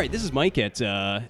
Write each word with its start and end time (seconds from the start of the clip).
All 0.00 0.02
right, 0.02 0.10
this 0.10 0.24
is 0.24 0.32
Mike 0.32 0.56
at 0.56 0.80
uh, 0.80 1.20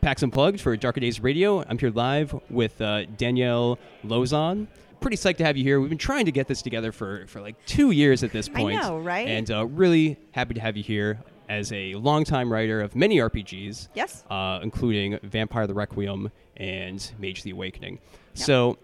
PAX 0.00 0.22
Unplugged 0.22 0.60
for 0.60 0.76
Darker 0.76 1.00
Days 1.00 1.18
Radio. 1.18 1.64
I'm 1.68 1.76
here 1.76 1.90
live 1.90 2.32
with 2.50 2.80
uh, 2.80 3.04
Danielle 3.16 3.80
Lauzon. 4.04 4.68
Pretty 5.00 5.16
psyched 5.16 5.38
to 5.38 5.44
have 5.44 5.56
you 5.56 5.64
here. 5.64 5.80
We've 5.80 5.88
been 5.88 5.98
trying 5.98 6.26
to 6.26 6.30
get 6.30 6.46
this 6.46 6.62
together 6.62 6.92
for, 6.92 7.26
for 7.26 7.40
like 7.40 7.56
two 7.66 7.90
years 7.90 8.22
at 8.22 8.30
this 8.30 8.48
point. 8.48 8.78
I 8.78 8.80
know, 8.80 8.98
right? 9.00 9.26
And 9.26 9.50
uh, 9.50 9.66
really 9.66 10.18
happy 10.30 10.54
to 10.54 10.60
have 10.60 10.76
you 10.76 10.84
here 10.84 11.18
as 11.48 11.72
a 11.72 11.94
longtime 11.94 12.52
writer 12.52 12.80
of 12.80 12.94
many 12.94 13.16
RPGs. 13.16 13.88
Yes. 13.92 14.22
Uh, 14.30 14.60
including 14.62 15.18
Vampire 15.24 15.66
the 15.66 15.74
Requiem 15.74 16.30
and 16.56 17.10
Mage 17.18 17.42
the 17.42 17.50
Awakening. 17.50 17.98
So 18.34 18.78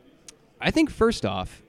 I 0.60 0.72
think 0.72 0.90
first 0.90 1.24
off, 1.24 1.62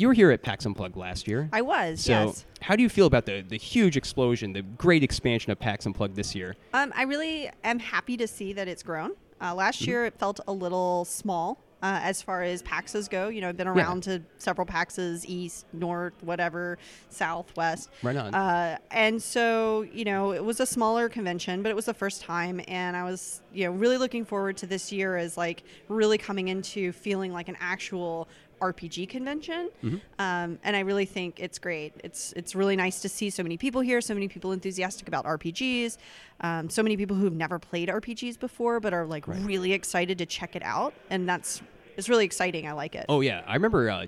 you 0.00 0.08
were 0.08 0.14
here 0.14 0.30
at 0.30 0.42
PAX 0.42 0.64
Unplugged 0.64 0.96
last 0.96 1.28
year. 1.28 1.48
I 1.52 1.60
was, 1.60 2.00
So, 2.00 2.12
yes. 2.12 2.46
how 2.62 2.74
do 2.74 2.82
you 2.82 2.88
feel 2.88 3.06
about 3.06 3.26
the, 3.26 3.42
the 3.42 3.58
huge 3.58 3.96
explosion, 3.98 4.54
the 4.54 4.62
great 4.62 5.02
expansion 5.02 5.52
of 5.52 5.58
PAX 5.58 5.84
Unplugged 5.86 6.16
this 6.16 6.34
year? 6.34 6.56
Um, 6.72 6.90
I 6.96 7.02
really 7.02 7.50
am 7.64 7.78
happy 7.78 8.16
to 8.16 8.26
see 8.26 8.54
that 8.54 8.66
it's 8.66 8.82
grown. 8.82 9.10
Uh, 9.40 9.48
Mm-hmm. 9.48 9.58
last 9.58 9.86
year, 9.86 10.04
it 10.06 10.18
felt 10.18 10.40
a 10.48 10.52
little 10.52 11.04
small 11.04 11.58
uh, 11.82 11.98
as 12.02 12.20
far 12.20 12.42
as 12.42 12.62
PAXs 12.62 13.08
go. 13.08 13.28
You 13.28 13.40
know, 13.40 13.48
I've 13.48 13.56
been 13.56 13.66
around 13.68 14.02
to 14.02 14.22
several 14.36 14.66
PAXs, 14.66 15.24
east, 15.26 15.64
north, 15.72 16.12
whatever, 16.22 16.76
south, 17.08 17.54
west. 17.56 17.88
Right 18.02 18.16
on. 18.16 18.34
Uh, 18.34 18.76
and 18.90 19.22
so, 19.22 19.82
you 19.90 20.04
know, 20.04 20.32
it 20.32 20.44
was 20.44 20.60
a 20.60 20.66
smaller 20.66 21.08
convention, 21.08 21.62
but 21.62 21.70
it 21.70 21.74
was 21.74 21.86
the 21.86 21.94
first 21.94 22.20
time. 22.20 22.60
And 22.68 22.94
I 22.96 23.04
was, 23.04 23.40
you 23.52 23.64
know, 23.64 23.70
really 23.72 23.96
looking 23.96 24.26
forward 24.26 24.58
to 24.58 24.66
this 24.66 24.92
year 24.92 25.16
as 25.16 25.38
like 25.38 25.62
really 25.88 26.18
coming 26.18 26.48
into 26.48 26.92
feeling 26.92 27.32
like 27.32 27.48
an 27.48 27.56
actual 27.60 28.28
RPG 28.60 29.08
convention. 29.08 29.70
Mm-hmm. 29.82 29.96
Um, 30.18 30.58
and 30.62 30.76
I 30.76 30.80
really 30.80 31.06
think 31.06 31.40
it's 31.40 31.58
great. 31.58 31.94
It's 32.04 32.32
it's 32.34 32.54
really 32.54 32.76
nice 32.76 33.00
to 33.00 33.08
see 33.08 33.30
so 33.30 33.42
many 33.42 33.56
people 33.56 33.80
here, 33.80 34.00
so 34.00 34.14
many 34.14 34.28
people 34.28 34.52
enthusiastic 34.52 35.08
about 35.08 35.24
RPGs, 35.24 35.96
um, 36.40 36.70
so 36.70 36.82
many 36.82 36.96
people 36.96 37.16
who've 37.16 37.34
never 37.34 37.58
played 37.58 37.88
RPGs 37.88 38.38
before 38.38 38.80
but 38.80 38.92
are 38.92 39.06
like 39.06 39.26
really 39.26 39.72
excited 39.72 40.18
to 40.18 40.26
check 40.26 40.56
it 40.56 40.62
out. 40.62 40.94
And 41.10 41.28
that's 41.28 41.62
it's 41.96 42.08
really 42.08 42.24
exciting. 42.24 42.66
I 42.66 42.72
like 42.72 42.94
it. 42.94 43.06
Oh 43.08 43.20
yeah, 43.20 43.42
I 43.46 43.54
remember 43.54 43.90
uh, 43.90 44.06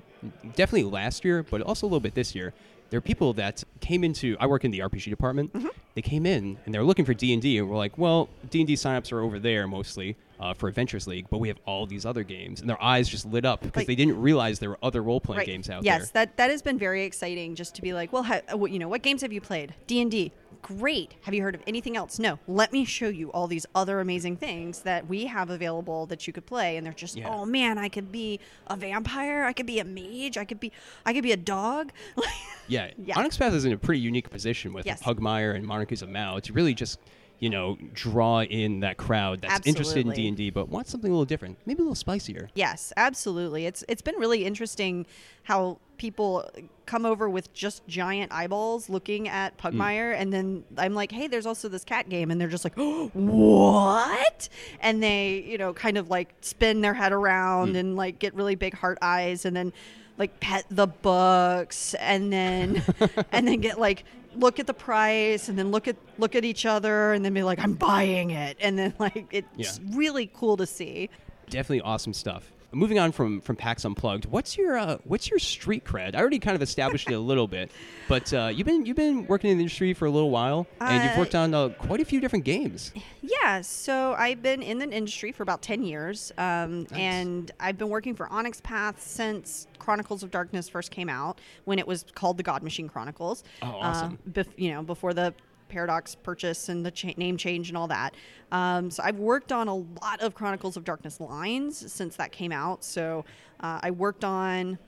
definitely 0.55 0.85
last 0.85 1.25
year, 1.25 1.43
but 1.43 1.61
also 1.63 1.87
a 1.87 1.89
little 1.89 2.01
bit 2.01 2.15
this 2.15 2.35
year. 2.35 2.53
There 2.91 2.99
are 2.99 3.03
people 3.03 3.33
that 3.35 3.65
came 3.81 4.05
into. 4.05 4.37
I 4.39 4.47
work 4.47 4.65
in 4.65 4.71
the 4.71 4.81
RPG 4.81 5.09
department. 5.09 5.53
Mm-hmm. 5.55 5.69
They 5.95 6.03
came 6.03 6.27
in 6.27 6.59
and 6.65 6.75
they're 6.75 6.85
looking 6.85 7.05
for 7.05 7.15
D 7.15 7.33
and 7.33 7.41
D, 7.41 7.59
and 7.59 7.69
we're 7.69 7.77
like, 7.77 7.97
well, 7.99 8.29
D 8.51 8.61
and 8.61 8.67
D 8.67 8.75
signups 8.75 9.13
are 9.13 9.21
over 9.21 9.39
there 9.39 9.67
mostly 9.67 10.17
uh, 10.43 10.53
for 10.55 10.69
Adventures 10.69 11.07
League, 11.07 11.27
but 11.31 11.39
we 11.39 11.49
have 11.49 11.59
all 11.67 11.87
these 11.87 12.05
other 12.05 12.25
games, 12.25 12.61
and 12.61 12.69
their 12.69 12.83
eyes 12.83 13.09
just 13.09 13.25
lit 13.27 13.45
up 13.45 13.63
because 13.63 13.81
Like- 13.83 13.87
they 13.87 13.95
didn't 13.95 14.21
realize 14.21 14.59
there 14.59 14.71
were 14.71 14.79
other 14.83 15.03
role 15.03 15.21
playing 15.21 15.47
games 15.47 15.71
out 15.71 15.85
yes, 15.85 15.93
there. 15.95 16.01
Yes, 16.01 16.11
that 16.11 16.37
that 16.37 16.51
has 16.51 16.63
been 16.63 16.79
very 16.79 17.05
exciting. 17.05 17.55
Just 17.55 17.75
to 17.77 17.83
be 17.83 17.93
like, 17.95 18.13
well, 18.13 18.25
ha- 18.25 18.41
you 18.67 18.79
know, 18.79 18.89
what 18.89 19.03
games 19.03 19.23
have 19.23 19.33
you 19.33 19.41
played? 19.41 19.75
D 19.87 20.01
and 20.03 20.11
D. 20.11 20.33
Great. 20.61 21.15
Have 21.23 21.35
you 21.35 21.43
heard 21.43 21.57
of 21.57 21.63
anything 21.67 21.97
else? 21.97 22.21
No. 22.21 22.39
Let 22.47 22.73
me 22.73 22.85
show 22.85 23.09
you 23.09 23.33
all 23.33 23.49
these 23.49 23.67
other 23.75 23.99
amazing 23.99 24.37
things 24.37 24.83
that 24.83 25.09
we 25.09 25.27
have 25.27 25.51
available 25.51 26.07
that 26.07 26.27
you 26.29 26.33
could 26.33 26.47
play. 26.47 26.77
And 26.77 26.87
they're 26.87 26.93
just, 26.93 27.17
Yeah. 27.17 27.29
oh 27.35 27.45
man, 27.45 27.79
I 27.79 27.89
could 27.89 28.13
be 28.13 28.39
a 28.69 28.77
vampire. 28.77 29.43
I 29.43 29.53
could 29.53 29.67
be 29.67 29.81
a 29.81 29.85
mage. 29.85 30.37
I 30.39 30.45
could 30.45 30.61
be, 30.61 30.71
I 31.05 31.13
could 31.15 31.25
be 31.25 31.33
a 31.33 31.37
dog. 31.37 31.91
Yeah, 32.69 32.91
Yeah. 33.05 33.19
Onyx 33.19 33.37
Path 33.37 33.53
is 33.55 33.65
in 33.65 33.73
a 33.73 33.77
pretty 33.77 34.01
unique 34.01 34.31
position 34.31 34.73
with 34.73 34.87
Yes. 34.87 35.03
Pugmire 35.03 35.55
and 35.57 35.67
Monarchies 35.67 36.01
of 36.01 36.09
Mau 36.09 36.39
to 36.39 36.53
really 36.53 36.75
just, 36.75 37.01
you 37.43 37.51
know, 37.51 37.77
draw 37.93 38.45
in 38.45 38.79
that 38.81 38.97
crowd 38.97 39.43
that's 39.43 39.67
interested 39.67 40.07
in 40.07 40.13
D 40.13 40.29
and 40.29 40.37
D 40.37 40.51
but 40.51 40.69
wants 40.69 40.93
something 40.93 41.11
a 41.11 41.13
little 41.13 41.25
different, 41.25 41.59
maybe 41.67 41.81
a 41.81 41.83
little 41.83 41.97
spicier. 41.97 42.49
Yes, 42.55 42.93
absolutely. 42.97 43.67
It's 43.67 43.85
it's 43.89 44.01
been 44.01 44.15
really 44.15 44.45
interesting 44.45 45.07
how 45.43 45.79
people 45.97 46.49
come 46.87 47.05
over 47.05 47.29
with 47.29 47.53
just 47.53 47.85
giant 47.89 48.31
eyeballs 48.31 48.89
looking 48.89 49.29
at 49.29 49.59
mm. 49.59 49.73
Pugmire, 49.73 50.15
and 50.17 50.33
then 50.33 50.63
I'm 50.79 50.95
like, 50.95 51.11
hey, 51.11 51.27
there's 51.27 51.45
also 51.45 51.69
this 51.69 51.83
cat 51.83 52.09
game, 52.09 52.31
and 52.31 52.41
they're 52.41 52.47
just 52.47 52.63
like, 52.63 52.77
what? 53.13 54.49
And 54.79 55.03
they, 55.03 55.45
you 55.45 55.59
know, 55.59 55.73
kind 55.73 55.99
of 55.99 56.09
like 56.09 56.33
spin 56.43 56.81
their 56.81 56.95
head 56.95 57.11
around 57.11 57.75
mm. 57.75 57.79
and 57.79 57.97
like 57.97 58.21
get 58.21 58.35
really 58.35 58.55
big 58.55 58.75
heart 58.75 58.99
eyes, 59.03 59.45
and 59.45 59.57
then 59.57 59.73
like 60.17 60.39
pet 60.39 60.65
the 60.71 60.87
books, 60.87 61.95
and 61.95 62.33
then 62.33 62.85
and 63.33 63.49
then 63.49 63.61
get 63.61 63.81
like 63.81 64.05
look 64.37 64.59
at 64.59 64.67
the 64.67 64.75
price 64.75 65.49
and 65.49 65.59
then 65.59 65.71
look 65.71 65.87
at 65.89 65.97
look 66.19 66.35
at 66.35 66.45
each 66.45 66.65
other 66.67 67.13
and 67.13 67.25
then 67.25 67.35
be 67.35 67.43
like 67.43 67.59
i'm 67.59 67.75
buying 67.75 68.31
it 68.31 68.57
and 68.61 68.79
then 68.79 68.95
like 68.99 69.27
it's 69.31 69.49
Yeah. 69.57 69.97
really 69.97 70.31
cool 70.35 70.57
to 70.57 70.67
see 70.67 71.09
Definitely 71.51 71.83
awesome 71.83 72.15
stuff. 72.15 72.51
Moving 72.75 72.99
on 72.99 73.13
from 73.13 73.41
from 73.43 73.57
PAX 73.57 73.85
Unplugged, 73.85 74.25
what's 74.27 74.57
your 74.57 74.79
uh, 74.79 74.97
what's 75.05 75.29
your 75.29 75.39
street 75.39 75.85
cred? 75.85 76.15
I 76.15 76.21
already 76.21 76.39
kind 76.39 76.57
of 76.57 76.63
established 76.63 77.11
it 77.11 77.15
a 77.15 77.19
little 77.19 77.47
bit, 77.47 77.71
but 78.09 78.33
uh, 78.33 78.51
you've 78.53 78.67
been 78.67 78.87
you've 78.87 78.97
been 78.97 79.27
working 79.27 79.51
in 79.51 79.59
the 79.59 79.63
industry 79.63 79.93
for 79.93 80.07
a 80.07 80.11
little 80.11 80.31
while, 80.31 80.67
and 80.81 81.05
you've 81.05 81.19
worked 81.19 81.35
on 81.35 81.53
uh, 81.53 81.69
quite 81.71 82.01
a 82.01 82.05
few 82.05 82.21
different 82.21 82.45
games. 82.47 82.93
Yeah, 83.21 83.61
so 83.61 84.15
I've 84.15 84.43
been 84.43 84.63
in 84.63 84.79
the 84.79 84.89
industry 84.91 85.33
for 85.33 85.43
about 85.43 85.63
10 85.63 85.83
years, 85.83 86.33
um, 86.39 86.83
Nice. 86.85 86.93
and 86.93 87.51
I've 87.61 87.77
been 87.79 87.89
working 87.89 88.15
for 88.15 88.29
Onyx 88.29 88.61
Path 88.61 89.01
since 89.03 89.67
Chronicles 89.79 90.23
of 90.23 90.31
Darkness 90.31 90.69
first 90.69 90.91
came 90.91 91.09
out, 91.09 91.41
when 91.65 91.79
it 91.79 91.87
was 91.87 92.05
called 92.15 92.37
the 92.37 92.43
God 92.43 92.63
Machine 92.63 92.89
Chronicles. 92.89 93.43
Oh, 93.63 93.67
awesome. 93.69 94.19
Uh, 94.27 94.31
bef- 94.31 94.53
you 94.57 94.71
know, 94.73 94.83
before 94.83 95.13
the 95.13 95.35
Paradox 95.73 96.15
purchase 96.15 96.69
and 96.69 96.85
the 96.85 96.91
cha- 96.91 97.15
name 97.17 97.37
change 97.37 97.69
and 97.69 97.77
all 97.77 97.89
that. 97.89 98.15
Um, 98.53 98.91
so 98.91 99.03
I've 99.03 99.19
worked 99.19 99.51
on 99.51 99.67
a 99.69 99.75
lot 99.75 100.21
of 100.21 100.35
Chronicles 100.35 100.77
of 100.77 100.85
Darkness 100.85 101.19
lines 101.19 101.91
since 101.93 102.17
that 102.17 102.31
came 102.31 102.53
out. 102.53 102.85
So 102.85 103.25
uh, 103.61 103.81
I 103.83 103.91
worked 103.91 104.25
on 104.25 104.79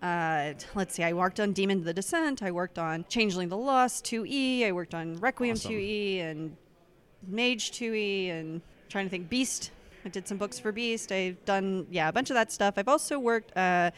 uh, 0.00 0.54
let's 0.76 0.94
see, 0.94 1.02
I 1.02 1.12
worked 1.12 1.40
on 1.40 1.52
Demon 1.52 1.82
the 1.82 1.92
Descent, 1.92 2.40
I 2.40 2.52
worked 2.52 2.78
on 2.78 3.04
Changeling 3.08 3.48
the 3.48 3.56
Lost 3.56 4.04
2E, 4.04 4.64
I 4.64 4.70
worked 4.70 4.94
on 4.94 5.16
Requiem 5.16 5.54
Awesome. 5.54 5.72
2E 5.72 6.20
and 6.20 6.56
Mage 7.26 7.72
2E 7.72 8.30
and 8.30 8.62
trying 8.88 9.06
to 9.06 9.10
think 9.10 9.28
Beast. 9.28 9.72
I 10.04 10.08
did 10.08 10.28
some 10.28 10.38
books 10.38 10.56
for 10.58 10.70
Beast. 10.70 11.10
I've 11.10 11.44
done 11.44 11.84
yeah, 11.90 12.08
a 12.08 12.12
bunch 12.12 12.30
of 12.30 12.34
that 12.34 12.52
stuff. 12.52 12.74
I've 12.76 12.86
also 12.86 13.18
worked 13.18 13.56
uh, 13.56 13.90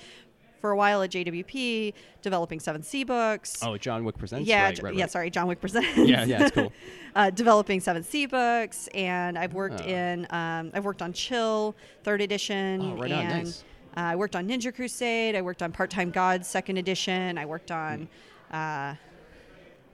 for 0.61 0.71
a 0.71 0.77
while 0.77 1.03
at 1.03 1.11
JWP 1.11 1.93
developing 2.23 2.59
7th 2.59 2.85
Sea 2.85 3.05
books. 3.05 3.59
Oh, 3.63 3.77
John 3.77 4.05
Wick 4.05 4.19
presents. 4.19 4.47
yeah, 4.49 4.65
right, 4.65 4.77
J- 4.77 4.83
right, 4.83 4.95
yeah, 4.95 5.07
sorry, 5.07 5.31
John 5.31 5.47
Wick 5.47 5.61
presents. 5.61 5.89
Yeah, 5.97 6.25
yeah, 6.25 6.43
it's 6.45 6.51
cool. 6.55 6.73
uh, 7.17 7.31
developing 7.31 7.81
7th 7.81 8.05
Sea 8.05 8.27
books 8.27 8.89
and 8.95 9.39
I've 9.39 9.55
worked 9.55 9.81
Ah. 9.81 9.87
in 9.87 10.27
um, 10.31 10.71
I've 10.75 10.85
worked 10.85 11.03
on 11.03 11.13
Chill 11.13 11.75
3rd 12.05 12.21
edition 12.23 12.81
Oh, 12.83 12.97
right 13.01 13.11
on, 13.13 13.25
nice. 13.29 13.65
uh, 13.97 14.01
I 14.01 14.17
worked 14.17 14.37
on 14.37 14.47
Ninja 14.49 14.75
Crusade. 14.75 15.35
I 15.35 15.43
worked 15.43 15.63
on 15.63 15.73
Part 15.73 15.91
Time 15.91 16.11
Gods 16.11 16.47
second 16.47 16.77
edition. 16.77 17.39
I 17.39 17.47
worked 17.47 17.71
on. 17.71 18.09
Hmm. 18.51 18.57
Uh, 18.57 18.95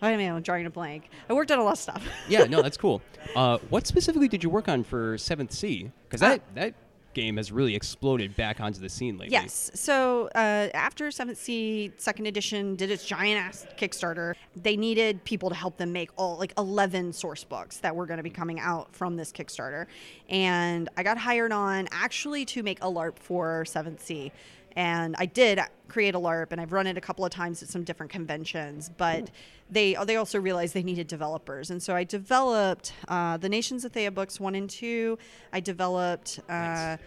I 0.03 0.15
mean, 0.17 0.31
I'm 0.31 0.43
drawing 0.43 0.67
a 0.67 0.71
blank. 0.71 1.09
I 1.29 1.33
worked 1.33 1.51
on 1.51 1.59
a 1.59 1.63
lot 1.65 1.73
of 1.73 1.79
stuff. 1.79 2.07
yeah, 2.29 2.45
no, 2.45 2.61
that's 2.67 2.77
cool. 2.77 3.01
Uh, 3.35 3.59
what 3.71 3.87
specifically 3.87 4.29
did 4.29 4.43
you 4.45 4.51
work 4.51 4.69
on 4.69 4.85
for 4.85 5.17
Seventh 5.17 5.53
Sea? 5.53 5.91
Because 6.05 6.21
that 6.21 6.43
that 6.55 6.75
game 7.17 7.39
has 7.39 7.51
really 7.51 7.75
exploded 7.75 8.37
back 8.37 8.61
onto 8.61 8.79
the 8.79 8.89
scene 8.89 9.17
lately. 9.17 9.33
yes. 9.33 9.71
So 9.75 10.29
uh, 10.35 10.69
after 10.75 11.09
7th 11.09 11.37
Sea 11.39 11.91
second 11.97 12.27
edition 12.27 12.77
did 12.77 12.91
its 12.91 13.05
giant 13.05 13.41
ass 13.41 13.67
Kickstarter, 13.79 14.35
they 14.55 14.77
needed 14.77 15.25
people 15.25 15.49
to 15.49 15.55
help 15.55 15.79
them 15.79 15.93
make 15.93 16.11
all 16.17 16.37
like 16.37 16.53
11 16.59 17.15
source 17.15 17.43
books 17.43 17.79
that 17.79 17.97
were 17.97 18.07
going 18.07 18.19
to 18.19 18.23
be 18.23 18.31
coming 18.31 18.61
out 18.61 18.95
from 18.95 19.17
this 19.17 19.33
Kickstarter. 19.33 19.87
And 20.29 20.91
I 20.97 21.03
got 21.03 21.17
hired 21.17 21.53
on 21.53 21.89
actually 21.91 22.45
to 22.47 22.63
make 22.63 22.79
a 22.83 22.87
LARP 22.87 23.19
for 23.19 23.65
7th 23.67 24.01
Sea. 24.01 24.31
And 24.77 25.17
I 25.19 25.25
did 25.25 25.59
create 25.89 26.15
a 26.15 26.19
LARP, 26.19 26.53
and 26.53 26.61
I've 26.61 26.73
run 26.73 26.87
it 26.87 26.99
a 26.99 27.01
couple 27.01 27.25
of 27.25 27.31
times 27.31 27.63
at 27.63 27.71
some 27.71 27.83
different 27.83 28.13
conventions. 28.13 28.91
But 28.95 29.31
they 29.71 29.97
they 30.05 30.17
also 30.17 30.39
realized 30.39 30.75
they 30.75 30.83
needed 30.83 31.07
developers, 31.07 31.71
and 31.71 31.83
so 31.83 31.97
I 31.97 32.05
developed 32.05 32.93
uh, 33.09 33.39
the 33.39 33.49
Nations 33.49 33.87
of 33.87 33.93
Thea 33.93 34.11
books 34.11 34.39
one 34.39 34.55
and 34.55 34.69
two. 34.69 35.19
I 35.53 35.61
developed 35.61 36.41
uh, 36.51 36.53
Nice. 36.53 36.99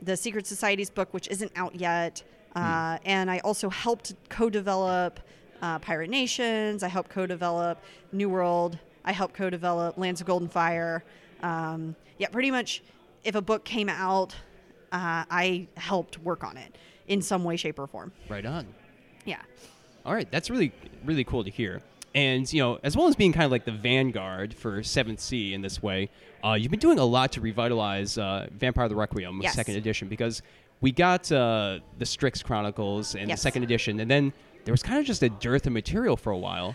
the 0.00 0.16
Secret 0.16 0.46
Societies 0.46 0.90
book, 0.90 1.12
which 1.12 1.26
isn't 1.28 1.50
out 1.56 1.74
yet, 1.74 2.22
uh, 2.54 2.98
and 3.04 3.28
I 3.28 3.40
also 3.40 3.68
helped 3.68 4.14
co-develop 4.28 5.18
uh, 5.60 5.80
Pirate 5.80 6.10
Nations. 6.10 6.84
I 6.84 6.88
helped 6.88 7.10
co-develop 7.10 7.82
New 8.12 8.28
World. 8.28 8.78
I 9.04 9.10
helped 9.10 9.34
co-develop 9.34 9.98
Lands 9.98 10.20
of 10.20 10.28
Golden 10.28 10.48
Fire. 10.48 11.02
Um, 11.42 11.96
yeah, 12.18 12.28
pretty 12.28 12.52
much. 12.52 12.82
If 13.24 13.34
a 13.36 13.42
book 13.42 13.64
came 13.64 13.88
out, 13.88 14.34
uh, 14.92 15.24
I 15.30 15.68
helped 15.76 16.18
work 16.18 16.44
on 16.44 16.56
it 16.56 16.76
in 17.08 17.22
some 17.22 17.44
way, 17.44 17.56
shape, 17.56 17.78
or 17.78 17.86
form. 17.86 18.12
Right 18.28 18.44
on. 18.46 18.66
Yeah. 19.24 19.38
All 20.04 20.14
right, 20.14 20.30
that's 20.30 20.50
really 20.50 20.72
really 21.04 21.24
cool 21.24 21.44
to 21.44 21.50
hear. 21.50 21.80
And 22.14 22.50
you 22.52 22.60
know, 22.62 22.78
as 22.82 22.96
well 22.96 23.06
as 23.08 23.16
being 23.16 23.32
kind 23.32 23.44
of 23.46 23.50
like 23.50 23.64
the 23.64 23.72
vanguard 23.72 24.52
for 24.54 24.82
Seventh 24.82 25.20
Sea 25.20 25.54
in 25.54 25.62
this 25.62 25.82
way, 25.82 26.10
uh, 26.44 26.52
you've 26.54 26.70
been 26.70 26.80
doing 26.80 26.98
a 26.98 27.04
lot 27.04 27.32
to 27.32 27.40
revitalize 27.40 28.18
uh, 28.18 28.48
Vampire 28.52 28.88
the 28.88 28.96
Requiem 28.96 29.40
Yes. 29.42 29.54
Second 29.54 29.76
Edition 29.76 30.08
because 30.08 30.42
we 30.80 30.90
got 30.92 31.30
uh, 31.32 31.78
the 31.98 32.04
Strix 32.06 32.42
Chronicles 32.42 33.14
and 33.14 33.28
Yes. 33.28 33.38
the 33.38 33.42
Second 33.42 33.62
Edition, 33.62 34.00
and 34.00 34.10
then 34.10 34.32
there 34.64 34.72
was 34.72 34.82
kind 34.82 34.98
of 34.98 35.06
just 35.06 35.22
a 35.22 35.28
dearth 35.30 35.66
of 35.66 35.72
material 35.72 36.16
for 36.16 36.32
a 36.32 36.38
while, 36.38 36.74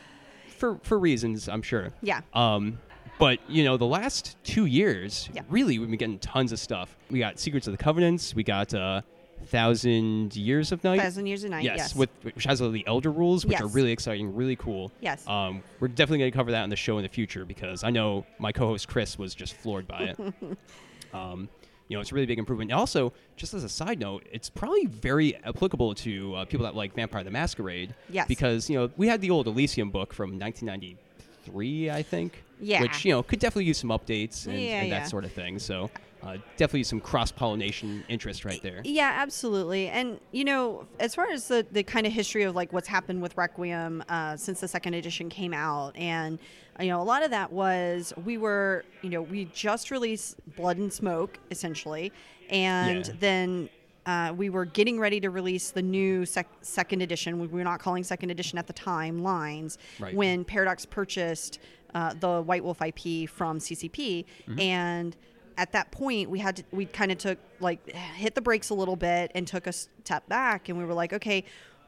for 0.58 0.80
for 0.84 0.98
reasons 0.98 1.48
I'm 1.50 1.62
sure. 1.62 1.92
Yeah. 2.02 2.22
Um, 2.34 2.80
but 3.20 3.40
you 3.50 3.64
know, 3.64 3.78
the 3.78 3.86
last 3.86 4.38
two 4.44 4.66
years, 4.66 5.30
Yeah. 5.34 5.42
really, 5.50 5.78
we've 5.80 5.90
been 5.90 5.98
getting 6.00 6.20
tons 6.20 6.52
of 6.52 6.60
stuff. 6.60 6.96
We 7.12 7.20
got 7.20 7.38
Secrets 7.40 7.68
of 7.68 7.74
the 7.78 7.84
Covenants. 7.84 8.34
We 8.34 8.44
got 8.44 8.74
uh, 8.74 9.02
Thousand 9.48 10.36
Years 10.36 10.72
of 10.72 10.84
Night. 10.84 11.00
Thousand 11.00 11.26
Years 11.26 11.44
of 11.44 11.52
Night. 11.52 11.64
Yes. 11.64 11.96
with 11.96 12.10
which 12.24 12.44
has 12.44 12.62
all 12.62 12.70
the 12.70 12.86
Elder 12.88 13.12
Rules, 13.12 13.46
which 13.46 13.60
are 13.62 13.68
really 13.68 13.92
exciting, 13.92 14.36
really 14.36 14.56
cool. 14.56 14.92
Yes. 15.02 15.28
Um, 15.28 15.64
we're 15.80 15.88
definitely 15.88 16.20
going 16.20 16.32
to 16.32 16.36
cover 16.36 16.52
that 16.52 16.64
in 16.64 16.70
the 16.70 16.76
show 16.76 16.98
in 16.98 17.04
the 17.04 17.10
future 17.10 17.46
because 17.46 17.84
I 17.84 17.90
know 17.90 18.26
my 18.40 18.52
co-host 18.52 18.88
Chris 18.88 19.18
was 19.18 19.34
just 19.34 19.54
floored 19.56 19.88
by 19.88 20.16
it. 20.18 20.20
um, 21.14 21.50
you 21.88 21.96
know, 21.96 22.02
it's 22.02 22.12
a 22.12 22.16
really 22.16 22.28
big 22.28 22.40
improvement. 22.40 22.72
And 22.72 22.80
also, 22.80 23.14
just 23.38 23.54
as 23.54 23.64
a 23.64 23.70
side 23.70 24.00
note, 24.00 24.26
it's 24.32 24.50
probably 24.50 24.86
very 24.88 25.36
applicable 25.46 25.96
to 25.96 26.36
uh, 26.36 26.46
people 26.46 26.66
that 26.66 26.76
like 26.76 26.94
Vampire 26.94 27.24
the 27.24 27.32
Masquerade. 27.32 27.96
Yes. 28.10 28.28
Because 28.28 28.70
you 28.70 28.78
know 28.78 28.90
we 28.98 29.08
had 29.08 29.22
the 29.22 29.30
old 29.30 29.48
Elysium 29.48 29.90
book 29.90 30.14
from 30.14 30.38
1993, 30.38 31.90
I 31.90 32.04
think. 32.04 32.44
Yeah. 32.60 32.82
Which 32.82 33.06
you 33.06 33.12
know 33.12 33.24
could 33.24 33.40
definitely 33.40 33.66
use 33.66 33.78
some 33.78 33.92
updates 33.92 34.48
and, 34.48 34.60
Yeah, 34.60 34.80
and 34.82 34.90
yeah. 34.90 35.00
that 35.00 35.10
sort 35.10 35.24
of 35.26 35.32
thing. 35.32 35.60
So. 35.60 35.90
Uh, 36.24 36.38
definitely 36.58 36.84
some 36.84 37.00
cross 37.00 37.32
pollination 37.32 38.04
interest 38.10 38.44
right 38.46 38.62
there. 38.64 38.82
Yeah, 38.84 39.14
absolutely. 39.18 39.88
And 39.88 40.20
you 40.32 40.44
know, 40.44 40.86
as 41.00 41.16
far 41.16 41.30
as 41.30 41.48
the, 41.48 41.66
the 41.72 41.84
kind 41.84 42.06
of 42.08 42.14
history 42.14 42.44
of 42.44 42.56
like 42.56 42.74
what's 42.74 42.88
happened 42.88 43.22
with 43.22 43.38
Requiem 43.38 44.04
uh, 44.10 44.36
since 44.36 44.60
the 44.62 44.68
second 44.68 44.94
edition 44.96 45.30
came 45.30 45.54
out, 45.54 45.96
and 45.96 46.40
uh, 46.80 46.84
you 46.84 46.90
know, 46.90 47.02
a 47.02 47.04
lot 47.04 47.24
of 47.24 47.32
that 47.32 47.52
was 47.52 48.14
we 48.26 48.38
were, 48.38 48.84
you 49.02 49.10
know, 49.10 49.22
we 49.22 49.46
just 49.46 49.92
released 49.92 50.38
Blood 50.56 50.78
and 50.78 50.92
Smoke 50.92 51.40
essentially, 51.52 52.12
and 52.50 53.08
Yeah. 53.08 53.14
then. 53.20 53.70
Uh, 54.06 54.32
we 54.38 54.50
were 54.50 54.64
getting 54.64 54.98
ready 54.98 55.20
to 55.20 55.30
release 55.30 55.72
the 55.72 55.82
new 55.82 56.26
sec- 56.26 56.48
second 56.62 57.02
edition. 57.02 57.40
We 57.42 57.48
were 57.48 57.62
not 57.66 57.82
calling 57.82 58.06
second 58.06 58.30
edition 58.30 58.58
at 58.58 58.66
the 58.66 58.72
time 58.72 59.22
lines 59.22 59.78
Right. 60.00 60.16
when 60.16 60.46
Paradox 60.46 60.86
purchased 60.86 61.60
uh, 61.94 62.14
the 62.18 62.42
White 62.42 62.64
Wolf 62.64 62.82
IP 62.82 63.30
from 63.30 63.60
CCP, 63.60 64.24
Mm-hmm. 64.48 64.60
and 64.62 65.18
at 65.58 65.72
that 65.72 65.92
point 65.92 66.30
we 66.30 66.40
had 66.40 66.58
to 66.58 66.64
we 66.72 66.86
kind 66.86 67.12
of 67.12 67.18
took 67.18 67.38
like 67.60 67.92
hit 67.92 68.36
the 68.36 68.42
brakes 68.42 68.70
a 68.70 68.74
little 68.74 68.96
bit 68.96 69.32
and 69.36 69.48
took 69.48 69.68
a 69.68 69.74
step 69.74 70.28
back 70.30 70.70
and 70.70 70.78
we 70.78 70.86
were 70.86 70.94
like 70.94 71.14
okay 71.14 71.44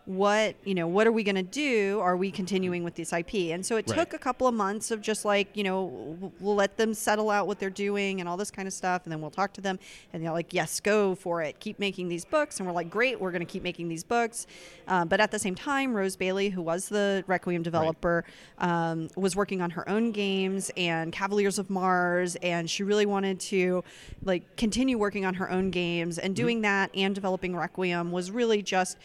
what 0.06 0.56
you 0.66 0.74
know 0.74 0.88
what 0.88 1.06
are 1.06 1.12
we 1.12 1.24
going 1.24 1.36
to 1.36 1.44
do? 1.44 2.00
Are 2.02 2.18
we 2.18 2.32
continuing 2.32 2.84
with 2.84 2.96
this 2.96 3.14
ip 3.14 3.34
and 3.34 3.64
so 3.66 3.78
it 3.78 3.88
Right. 3.88 4.00
took 4.00 4.14
a 4.14 4.18
couple 4.18 4.48
of 4.48 4.56
months 4.56 4.90
of 4.92 5.02
just 5.02 5.24
like 5.24 5.56
you 5.56 5.64
know 5.64 6.32
we'll 6.40 6.56
let 6.56 6.78
them 6.78 6.94
settle 6.96 7.30
out 7.30 7.46
what 7.46 7.60
they're 7.60 7.70
doing 7.70 8.20
and 8.20 8.28
all 8.28 8.36
this 8.38 8.50
kind 8.50 8.68
of 8.68 8.74
stuff 8.74 9.04
and 9.04 9.12
then 9.12 9.22
we'll 9.22 9.30
talk 9.30 9.54
to 9.54 9.62
them 9.62 9.78
and 10.12 10.24
they're 10.24 10.32
like 10.32 10.52
yes 10.54 10.80
go 10.80 11.14
for 11.16 11.44
it. 11.44 11.60
Keep 11.60 11.80
making 11.80 12.08
these 12.08 12.26
books. 12.26 12.60
And 12.60 12.68
we're 12.68 12.74
like 12.74 12.90
great 12.90 13.20
we're 13.22 13.32
going 13.32 13.46
to 13.46 13.52
keep 13.52 13.62
making 13.64 13.88
these 13.88 14.04
books. 14.04 14.48
Um, 14.88 15.08
but 15.08 15.20
at 15.20 15.30
the 15.32 15.40
same 15.40 15.54
time 15.56 15.94
rose 15.94 16.16
bailey 16.16 16.50
who 16.50 16.62
was 16.62 16.90
the 16.90 17.24
requiem 17.28 17.62
developer 17.62 18.26
um, 18.58 19.10
was 19.16 19.36
working 19.36 19.62
on 19.62 19.70
her 19.72 19.88
own 19.88 20.12
games 20.12 20.72
and 20.76 21.12
cavaliers 21.14 21.60
of 21.60 21.70
mars 21.70 22.36
and 22.38 22.70
she 22.70 22.84
really 22.84 23.06
wanted 23.06 23.40
to 23.40 23.84
like 24.24 24.56
continue 24.58 24.98
working 24.98 25.26
on 25.26 25.36
her 25.36 25.50
own 25.52 25.70
games 25.70 26.18
and 26.18 26.36
doing 26.36 26.62
that 26.62 26.90
and 26.96 27.14
developing 27.14 27.56
requiem 27.56 28.12
was 28.12 28.32
really 28.32 28.62
just 28.64 28.98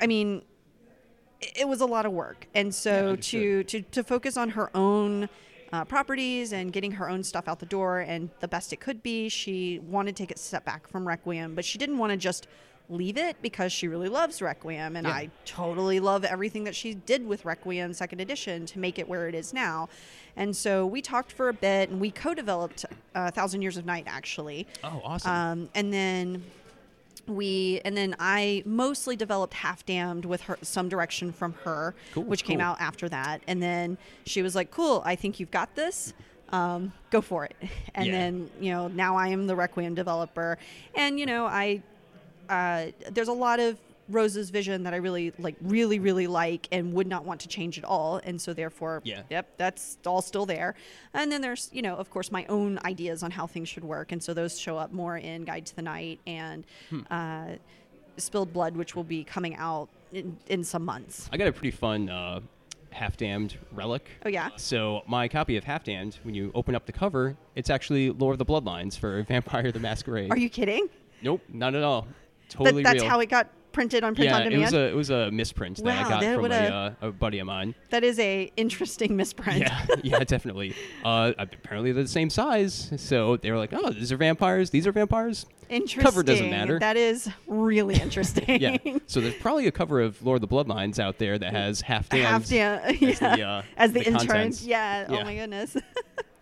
i 0.00 0.06
mean 0.06 0.42
it- 1.56 1.68
was 1.68 1.80
a 1.82 1.86
lot 1.86 2.06
of 2.06 2.12
work. 2.12 2.46
And 2.54 2.74
so 2.74 3.10
Yeah, 3.10 3.16
to, 3.16 3.64
to 3.64 3.82
to 3.82 4.02
focus 4.04 4.36
on 4.38 4.50
her 4.50 4.70
own 4.74 5.28
uh, 5.72 5.84
properties 5.84 6.52
and 6.52 6.72
getting 6.72 6.92
her 6.92 7.10
own 7.10 7.22
stuff 7.24 7.48
out 7.48 7.58
the 7.58 7.66
door 7.66 8.00
and 8.00 8.30
the 8.40 8.48
best 8.48 8.72
it 8.72 8.80
could 8.80 9.02
be 9.02 9.28
she 9.28 9.80
wanted 9.80 10.14
to 10.16 10.22
take 10.22 10.30
a 10.34 10.38
step 10.38 10.64
back 10.64 10.86
from 10.88 11.06
requiem 11.06 11.54
but 11.54 11.64
she 11.64 11.76
didn't 11.78 11.98
want 11.98 12.12
to 12.12 12.16
just 12.16 12.46
leave 12.88 13.16
it 13.16 13.36
because 13.42 13.72
she 13.72 13.88
really 13.88 14.08
loves 14.08 14.40
requiem. 14.40 14.94
And 14.96 15.06
Yeah. 15.06 15.14
i 15.14 15.30
totally 15.46 16.00
love 16.00 16.22
everything 16.24 16.64
that 16.64 16.74
she 16.76 16.94
did 16.94 17.26
with 17.26 17.44
requiem 17.44 17.92
second 17.92 18.20
edition 18.20 18.66
to 18.66 18.78
make 18.78 18.98
it 18.98 19.06
where 19.08 19.26
it 19.28 19.34
is 19.34 19.52
now. 19.52 19.88
And 20.36 20.54
so 20.56 20.86
we 20.86 21.00
talked 21.02 21.32
for 21.32 21.48
a 21.48 21.54
bit 21.54 21.88
and 21.90 21.98
we 22.00 22.10
co-developed 22.10 22.84
uh, 23.14 23.30
thousand 23.30 23.62
years 23.62 23.76
of 23.76 23.84
night 23.86 24.04
actually. 24.06 24.66
Oh, 24.84 25.00
awesome. 25.04 25.30
um, 25.30 25.68
and 25.74 25.92
then 25.92 26.42
we 27.28 27.80
and 27.84 27.96
then 27.96 28.14
I 28.18 28.62
mostly 28.66 29.16
developed 29.16 29.54
Half 29.54 29.84
Damned 29.86 30.24
with 30.24 30.42
her 30.42 30.58
some 30.62 30.88
direction 30.88 31.32
from 31.32 31.54
her, 31.64 31.94
Cool, 32.12 32.24
which 32.24 32.44
came 32.44 32.60
out 32.60 32.80
after 32.80 33.08
that. 33.08 33.42
And 33.46 33.62
then 33.62 33.98
she 34.26 34.42
was 34.42 34.54
like, 34.54 34.70
"Cool, 34.70 35.02
I 35.04 35.16
think 35.16 35.40
you've 35.40 35.50
got 35.50 35.74
this. 35.74 36.12
Um, 36.50 36.92
go 37.10 37.20
for 37.20 37.44
it." 37.44 37.56
And 37.94 38.06
Yeah. 38.06 38.12
then 38.12 38.50
you 38.60 38.72
know 38.72 38.88
now 38.88 39.16
I 39.16 39.28
am 39.28 39.46
the 39.46 39.54
Requiem 39.56 39.94
developer, 39.94 40.58
and 40.94 41.18
you 41.18 41.26
know 41.26 41.46
I 41.46 41.82
uh, 42.48 42.86
there's 43.10 43.28
a 43.28 43.32
lot 43.32 43.60
of 43.60 43.78
Rose's 44.08 44.50
vision 44.50 44.82
that 44.84 44.92
I 44.94 44.96
really 44.98 45.32
like, 45.38 45.56
really, 45.62 45.98
really 45.98 46.26
like, 46.26 46.68
and 46.72 46.92
would 46.92 47.06
not 47.06 47.24
want 47.24 47.40
to 47.40 47.48
change 47.48 47.78
at 47.78 47.84
all. 47.84 48.20
And 48.24 48.40
so, 48.40 48.52
therefore, 48.52 49.00
Yeah. 49.04 49.22
yep, 49.30 49.48
that's 49.56 49.98
all 50.06 50.20
still 50.22 50.46
there. 50.46 50.74
And 51.14 51.30
then 51.32 51.40
there's, 51.40 51.70
you 51.72 51.82
know, 51.82 51.96
of 51.96 52.10
course, 52.10 52.30
my 52.30 52.44
own 52.48 52.78
ideas 52.84 53.22
on 53.22 53.30
how 53.30 53.46
things 53.46 53.68
should 53.68 53.84
work, 53.84 54.12
and 54.12 54.22
so 54.22 54.34
those 54.34 54.58
show 54.58 54.76
up 54.76 54.92
more 54.92 55.16
in 55.16 55.44
Guide 55.44 55.66
to 55.66 55.76
the 55.76 55.82
Night 55.82 56.20
and 56.26 56.64
Hmm. 56.90 57.00
uh, 57.10 57.46
Spilled 58.16 58.52
Blood, 58.52 58.76
which 58.76 58.94
will 58.94 59.04
be 59.04 59.24
coming 59.24 59.56
out 59.56 59.88
in, 60.12 60.36
in 60.48 60.62
some 60.62 60.84
months. 60.84 61.28
I 61.32 61.36
got 61.36 61.48
a 61.48 61.52
pretty 61.52 61.72
fun 61.72 62.08
uh, 62.08 62.40
Half 62.90 63.16
Damned 63.16 63.56
relic. 63.72 64.06
Oh 64.24 64.28
yeah, 64.28 64.50
So 64.56 65.02
my 65.08 65.26
copy 65.26 65.56
of 65.56 65.64
Half 65.64 65.82
Damned, 65.84 66.18
when 66.22 66.32
you 66.34 66.52
open 66.54 66.76
up 66.76 66.86
the 66.86 66.92
cover, 66.92 67.36
it's 67.56 67.70
actually 67.70 68.10
Lord 68.10 68.34
of 68.34 68.38
the 68.38 68.44
Bloodlines 68.46 68.96
for 68.96 69.22
Vampire 69.28 69.72
the 69.72 69.80
Masquerade. 69.80 70.30
are 70.30 70.36
you 70.38 70.48
kidding? 70.48 70.88
Nope, 71.22 71.40
not 71.48 71.74
at 71.74 71.82
all. 71.82 72.06
Totally 72.48 72.82
that's 72.84 73.00
real. 73.00 73.10
how 73.10 73.18
it 73.18 73.28
got 73.30 73.48
printed 73.74 74.04
on 74.04 74.14
print 74.14 74.30
yeah, 74.30 74.36
on 74.36 74.42
it 74.42 74.50
demand. 74.50 74.62
was 74.62 74.72
a 74.72 74.88
it 74.88 74.94
was 74.94 75.10
a 75.10 75.30
misprint 75.30 75.84
that 75.84 76.06
I 76.06 76.08
got 76.08 76.20
that 76.22 76.34
from 76.34 76.42
would 76.42 76.52
a, 76.52 76.96
uh, 77.02 77.08
a 77.08 77.12
buddy 77.12 77.40
of 77.40 77.46
mine. 77.46 77.74
that 77.90 78.04
is 78.04 78.18
a 78.18 78.50
interesting 78.56 79.16
misprint. 79.16 79.60
Yeah, 79.60 79.86
yeah, 80.02 80.18
definitely. 80.20 80.74
Uh, 81.04 81.32
apparently 81.38 81.92
they're 81.92 82.04
the 82.04 82.08
same 82.08 82.30
size, 82.30 82.92
so 82.96 83.36
they 83.36 83.50
were 83.50 83.58
like, 83.58 83.72
"Oh, 83.72 83.90
these 83.90 84.12
are 84.12 84.16
vampires. 84.16 84.70
These 84.70 84.86
are 84.86 84.92
vampires." 84.92 85.44
interesting. 85.68 86.02
Cover 86.02 86.22
doesn't 86.22 86.50
matter. 86.50 86.78
That 86.78 86.96
is 86.96 87.28
really 87.46 87.94
interesting. 88.00 88.60
Yeah. 88.60 88.76
so 89.06 89.20
there's 89.20 89.34
probably 89.34 89.66
a 89.66 89.72
cover 89.72 90.00
of 90.00 90.22
Lord 90.24 90.42
of 90.42 90.48
the 90.48 90.54
Bloodlines 90.54 90.98
out 90.98 91.18
there 91.18 91.38
that 91.38 91.52
has 91.52 91.80
half 91.80 92.08
damned. 92.08 92.26
half 92.26 92.48
damn 92.48 92.94
yeah. 93.00 93.36
the, 93.36 93.42
uh, 93.42 93.62
as 93.76 93.92
the, 93.92 94.00
the 94.00 94.06
intern. 94.06 94.52
Yeah. 94.62 95.06
Yeah. 95.10 95.20
Oh 95.20 95.24
my 95.24 95.34
goodness. 95.34 95.76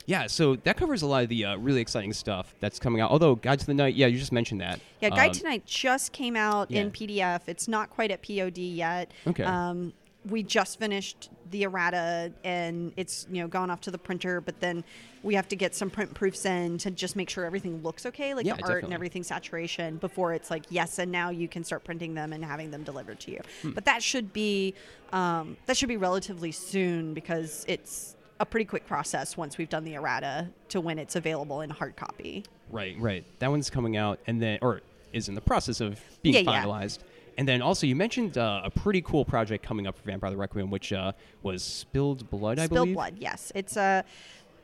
Yeah, 0.07 0.27
so 0.27 0.57
that 0.57 0.77
covers 0.77 1.03
a 1.03 1.07
lot 1.07 1.23
of 1.23 1.29
the 1.29 1.45
uh, 1.45 1.57
really 1.57 1.81
exciting 1.81 2.13
stuff 2.13 2.55
that's 2.61 2.79
coming 2.79 3.01
out. 3.01 3.11
Although 3.11 3.37
Guide 3.37 3.61
to 3.61 3.67
the 3.67 3.75
Night, 3.75 3.95
yeah, 3.95 4.07
you 4.09 4.19
just 4.19 4.33
mentioned 4.33 4.61
that. 4.61 4.81
yeah. 5.01 5.11
Guide 5.11 5.29
Um, 5.31 5.33
Tonight 5.35 5.65
just 5.67 6.13
came 6.13 6.37
out 6.37 6.71
in. 6.71 6.91
PDF. 6.91 7.43
It's 7.47 7.69
not 7.69 7.91
quite 7.91 8.11
at 8.11 8.23
POD 8.23 8.59
yet. 8.59 9.11
Okay. 9.27 9.45
Um, 9.45 9.93
we 10.29 10.43
just 10.45 10.79
finished 10.79 11.31
the 11.51 11.65
errata 11.65 12.33
and 12.45 12.93
it's 12.97 13.27
you 13.31 13.43
know 13.43 13.49
gone 13.49 13.71
off 13.71 13.81
to 13.83 13.91
the 13.91 13.99
printer, 13.99 14.41
but 14.41 14.61
then 14.61 14.85
we 15.25 15.35
have 15.35 15.49
to 15.49 15.57
get 15.57 15.75
some 15.75 15.91
print 15.91 16.15
proofs 16.15 16.45
in 16.47 16.79
to 16.79 16.91
just 16.93 17.17
make 17.17 17.29
sure 17.29 17.45
everything 17.45 17.83
looks 17.83 18.07
okay, 18.07 18.33
like 18.33 18.47
Yeah, 18.47 18.53
the 18.55 18.63
art 18.63 18.69
definitely. 18.69 18.85
and 18.87 18.95
everything 18.95 19.23
saturation 19.25 19.97
before 19.97 20.33
it's 20.33 20.49
like 20.51 20.65
yes, 20.71 20.99
and 21.01 21.11
now 21.11 21.31
you 21.31 21.49
can 21.49 21.65
start 21.65 21.83
printing 21.85 22.15
them 22.15 22.33
and 22.33 22.45
having 22.45 22.71
them 22.71 22.85
delivered 22.85 23.19
to 23.21 23.33
you. 23.33 23.41
Hmm. 23.63 23.71
But 23.71 23.85
that 23.87 24.01
should 24.03 24.33
be 24.33 24.75
um, 25.13 25.57
that 25.67 25.77
should 25.77 25.89
be 25.89 25.97
relatively 25.97 26.53
soon 26.53 27.15
because 27.15 27.65
it's 27.67 28.15
a 28.41 28.47
pretty 28.47 28.65
quick 28.65 28.87
process 28.87 29.37
once 29.37 29.59
we've 29.59 29.69
done 29.69 29.85
the 29.85 29.95
errata 29.95 30.49
to 30.71 30.81
when 30.81 30.99
it's 30.99 31.17
available 31.17 31.61
in 31.61 31.71
hard 31.71 31.97
copy. 31.97 32.45
Right, 32.71 32.97
right. 32.99 33.25
That 33.39 33.51
one's 33.51 33.71
coming 33.71 33.97
out, 33.97 34.19
and 34.27 34.41
then 34.43 34.59
or 34.63 34.81
is 35.13 35.29
in 35.29 35.35
the 35.35 35.41
process 35.41 35.81
of 35.81 36.01
being 36.23 36.35
Yeah, 36.45 36.51
yeah. 36.51 36.65
finalized. 36.65 37.01
And 37.39 37.49
then 37.49 37.63
also, 37.63 37.87
you 37.87 37.97
mentioned 37.97 38.37
uh, 38.37 38.61
a 38.65 38.71
pretty 38.71 39.01
cool 39.03 39.25
project 39.25 39.65
coming 39.65 39.87
up 39.87 39.97
for 39.97 40.03
Vampire 40.05 40.31
the 40.31 40.37
Requiem, 40.37 40.71
which 40.71 40.93
uh, 40.93 41.13
was 41.43 41.63
Spilled 41.63 42.29
Blood, 42.31 42.59
I 42.59 42.67
believe. 42.67 42.69
Spilled 42.69 42.85
believe. 42.87 42.95
Blood, 42.95 43.15
yes. 43.19 43.53
It's 43.55 43.77
a 43.77 44.05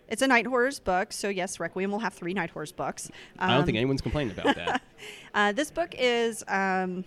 it's 0.08 0.22
a 0.22 0.26
night 0.26 0.46
horrors 0.46 0.78
book, 0.80 1.12
so 1.12 1.28
yes, 1.28 1.60
Requiem 1.60 1.90
will 1.90 1.98
have 1.98 2.14
three 2.14 2.32
night 2.34 2.50
horrors 2.50 2.72
books. 2.72 3.10
I 3.38 3.54
don't 3.54 3.64
think 3.66 3.76
Um, 3.76 3.80
anyone's 3.80 4.00
complaining 4.00 4.36
about 4.38 4.56
that. 4.56 4.82
Uh, 5.34 5.52
this 5.52 5.70
book 5.70 5.94
is 5.96 6.42
um, 6.48 7.04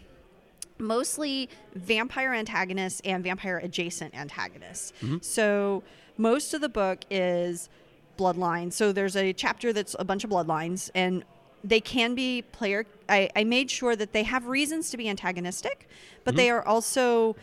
mostly 0.81 1.49
vampire 1.75 2.33
antagonists 2.33 3.01
and 3.05 3.23
vampire 3.23 3.57
adjacent 3.57 4.15
antagonists. 4.15 4.93
Mm-hmm. 5.01 5.17
So 5.21 5.83
most 6.17 6.53
of 6.53 6.61
the 6.61 6.69
book 6.69 7.05
is 7.09 7.69
bloodlines. 8.17 8.73
So 8.73 8.91
there's 8.91 9.15
a 9.15 9.33
chapter 9.33 9.73
that's 9.73 9.95
a 9.99 10.05
bunch 10.05 10.23
of 10.23 10.29
bloodlines, 10.29 10.89
and 10.93 11.23
they 11.63 11.79
can 11.79 12.15
be 12.15 12.41
player. 12.41 12.85
I, 13.07 13.29
I 13.35 13.43
made 13.43 13.71
sure 13.71 13.95
that 13.95 14.13
they 14.13 14.23
have 14.23 14.47
reasons 14.47 14.89
to 14.91 14.97
be 14.97 15.09
antagonistic, 15.09 15.87
but 16.23 16.35
they 16.35 16.49
are 16.49 16.65
also 16.65 17.35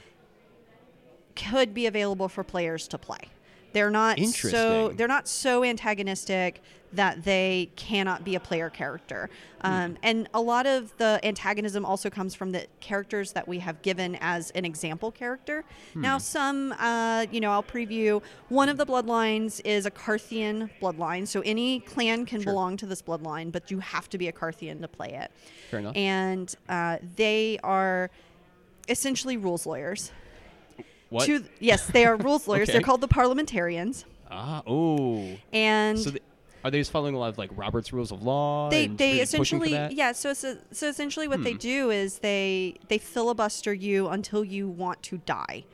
could 1.35 1.73
be 1.73 1.87
available 1.87 2.29
for 2.29 2.43
players 2.43 2.89
to 2.89 2.99
play. 2.99 3.31
They're 3.73 3.91
not 3.91 4.19
so 4.19 4.89
they're 4.97 5.09
not 5.09 5.29
so 5.29 5.63
antagonistic 5.65 6.63
that 6.91 7.23
they 7.23 7.69
cannot 7.77 8.25
be 8.25 8.35
a 8.35 8.41
player 8.41 8.71
character. 8.71 9.29
Um, 9.61 9.99
And 10.03 10.27
a 10.33 10.41
lot 10.41 10.65
of 10.67 10.97
the 10.97 11.21
antagonism 11.23 11.85
also 11.85 12.09
comes 12.09 12.35
from 12.35 12.53
the 12.53 12.67
characters 12.81 13.33
that 13.33 13.47
we 13.47 13.59
have 13.59 13.83
given 13.83 14.17
as 14.23 14.51
an 14.53 14.65
example 14.65 15.11
character. 15.13 15.65
Now, 15.95 16.17
some, 16.17 16.73
uh, 16.79 17.27
you 17.31 17.41
know, 17.41 17.53
I'll 17.53 17.63
preview. 17.63 18.23
One 18.49 18.71
of 18.71 18.79
the 18.79 18.87
bloodlines 18.87 19.61
is 19.67 19.85
a 19.85 19.91
Carthian 19.91 20.71
bloodline, 20.81 21.29
so 21.29 21.43
any 21.43 21.81
clan 21.81 22.25
can 22.25 22.41
Sure. 22.41 22.53
belong 22.55 22.79
to 22.79 22.87
this 22.87 23.03
bloodline, 23.03 23.53
but 23.53 23.71
you 23.71 23.81
have 23.81 24.09
to 24.09 24.17
be 24.17 24.29
a 24.29 24.33
Carthian 24.33 24.81
to 24.81 24.89
play 24.89 25.11
it. 25.13 25.31
Fair 25.71 25.81
enough. 25.81 25.95
And 25.95 26.55
uh, 26.71 26.97
they 27.17 27.59
are 27.63 28.09
essentially 28.89 29.37
rules 29.37 29.67
lawyers. 29.67 30.11
What? 31.11 31.27
To- 31.27 31.45
yes, 31.61 31.87
they 31.87 32.05
are 32.05 32.17
rules 32.17 32.47
lawyers. 32.49 32.69
They're 32.69 32.81
called 32.81 33.01
the 33.01 33.09
parliamentarians. 33.09 34.05
ah, 34.31 34.63
oh. 34.67 35.37
And 35.53 35.99
So, 35.99 36.11
the, 36.11 36.21
are 36.65 36.71
they 36.71 36.79
just 36.81 36.91
following 36.91 37.15
a 37.15 37.19
lot 37.19 37.29
of 37.31 37.39
like 37.39 37.51
Robert's 37.55 37.93
Rules 37.93 38.11
of 38.13 38.23
Law? 38.23 38.69
they 38.69 38.87
they 38.89 39.13
really 39.13 39.19
pushing 39.27 39.59
for 39.61 39.65
essentially 39.67 39.97
yeah 39.97 40.13
so 40.13 40.35
so, 40.35 40.57
so 40.73 40.89
essentially 40.89 41.29
what 41.29 41.43
they 41.45 41.53
Hmm. 41.53 41.59
do 41.59 41.91
is 41.91 42.19
they 42.19 42.75
they 42.89 42.99
filibuster 42.99 43.73
you 43.73 44.09
until 44.09 44.45
you 44.45 44.69
want 44.69 45.03
to 45.05 45.19
die 45.19 45.65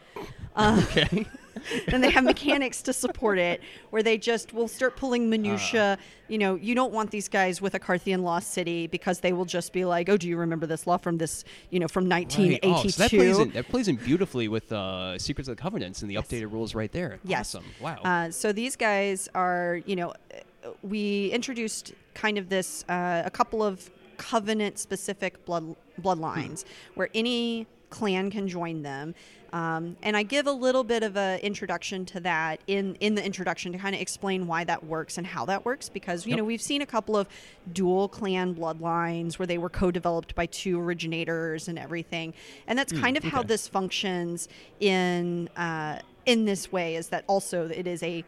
um, 0.57 0.79
Okay. 0.91 1.27
and 1.89 2.03
they 2.03 2.11
have 2.11 2.25
mechanics 2.25 2.83
to 2.83 2.93
support 2.93 3.39
it 3.39 3.61
where 3.91 4.03
they 4.03 4.17
just 4.19 4.53
will 4.53 4.69
start 4.69 4.97
pulling 4.97 5.25
Uh. 5.27 5.31
minutia 5.37 5.99
you 6.29 6.39
know 6.39 6.55
you 6.57 6.75
don't 6.75 6.93
want 6.93 7.11
these 7.11 7.29
guys 7.29 7.61
with 7.61 7.75
a 7.75 7.79
carthian 7.79 8.23
lost 8.23 8.53
city 8.53 8.87
because 8.87 9.21
they 9.21 9.33
will 9.33 9.45
just 9.45 9.73
be 9.73 9.85
like 9.85 10.09
oh 10.09 10.17
do 10.17 10.29
you 10.29 10.37
remember 10.37 10.67
this 10.67 10.87
law 10.87 10.97
from 10.97 11.19
this 11.19 11.45
you 11.71 11.79
know 11.79 11.89
from 11.89 12.05
Right. 12.09 12.25
1982 12.27 12.69
Oh, 12.75 12.89
so 12.91 13.03
that 13.03 13.11
plays 13.11 13.39
in 13.39 13.51
that 13.51 13.69
plays 13.69 13.89
in 13.89 13.97
beautifully 13.97 14.49
with 14.49 14.73
uh, 14.73 15.19
Secrets 15.19 15.49
of 15.49 15.57
the 15.57 15.63
Covenants 15.63 16.03
and 16.03 16.11
the 16.11 16.15
updated 16.17 16.51
rules 16.53 16.75
right 16.75 16.91
there. 16.93 17.19
Yes. 17.25 17.55
Awesome. 17.55 17.65
Wow. 17.81 17.99
Uh, 18.05 18.31
so 18.31 18.53
these 18.53 18.77
guys 18.77 19.29
are, 19.35 19.81
you 19.87 19.97
know, 19.97 20.11
uh, 20.11 20.71
we 20.83 21.29
introduced 21.31 21.93
kind 22.15 22.37
of 22.39 22.49
this 22.49 22.85
uh, 22.89 23.23
a 23.25 23.31
couple 23.31 23.63
of 23.63 23.91
covenant 24.17 24.79
specific 24.79 25.45
blood 25.45 25.75
bloodlines 26.01 26.65
where 26.95 27.09
any 27.15 27.67
clan 27.91 28.31
can 28.31 28.49
join 28.49 28.83
them. 28.83 29.15
Um, 29.55 29.97
and 30.03 30.17
I 30.17 30.25
give 30.25 30.49
a 30.49 30.53
little 30.53 30.83
bit 30.83 31.05
of 31.05 31.17
an 31.17 31.39
introduction 31.39 32.05
to 32.07 32.21
that 32.21 32.61
in, 32.67 32.97
in 32.97 33.15
the 33.15 33.25
introduction 33.25 33.71
to 33.71 33.79
kind 33.79 33.95
of 33.95 34.01
explain 34.01 34.49
why 34.49 34.65
that 34.65 34.85
works 34.85 35.17
and 35.17 35.25
how 35.25 35.45
that 35.45 35.65
works 35.65 35.89
because 35.89 36.27
you 36.27 36.31
Yep. 36.31 36.39
know 36.39 36.45
we've 36.45 36.61
seen 36.61 36.83
a 36.83 36.87
couple 36.87 37.17
of 37.17 37.29
dual 37.73 38.09
clan 38.09 38.53
bloodlines 38.53 39.39
where 39.39 39.47
they 39.47 39.57
were 39.59 39.69
co-developed 39.71 40.35
by 40.35 40.47
two 40.47 40.81
originators 40.81 41.69
and 41.69 41.79
everything, 41.79 42.35
and 42.67 42.77
that's 42.77 42.93
kind 42.93 43.17
of 43.17 43.23
how 43.23 43.45
this 43.45 43.69
functions 43.69 44.49
in 44.81 45.49
uh, 45.57 46.01
in 46.27 46.47
this 46.47 46.73
way 46.73 46.97
is 46.97 47.09
that 47.11 47.23
also 47.29 47.69
it 47.69 47.87
is 47.87 48.03
a 48.03 48.25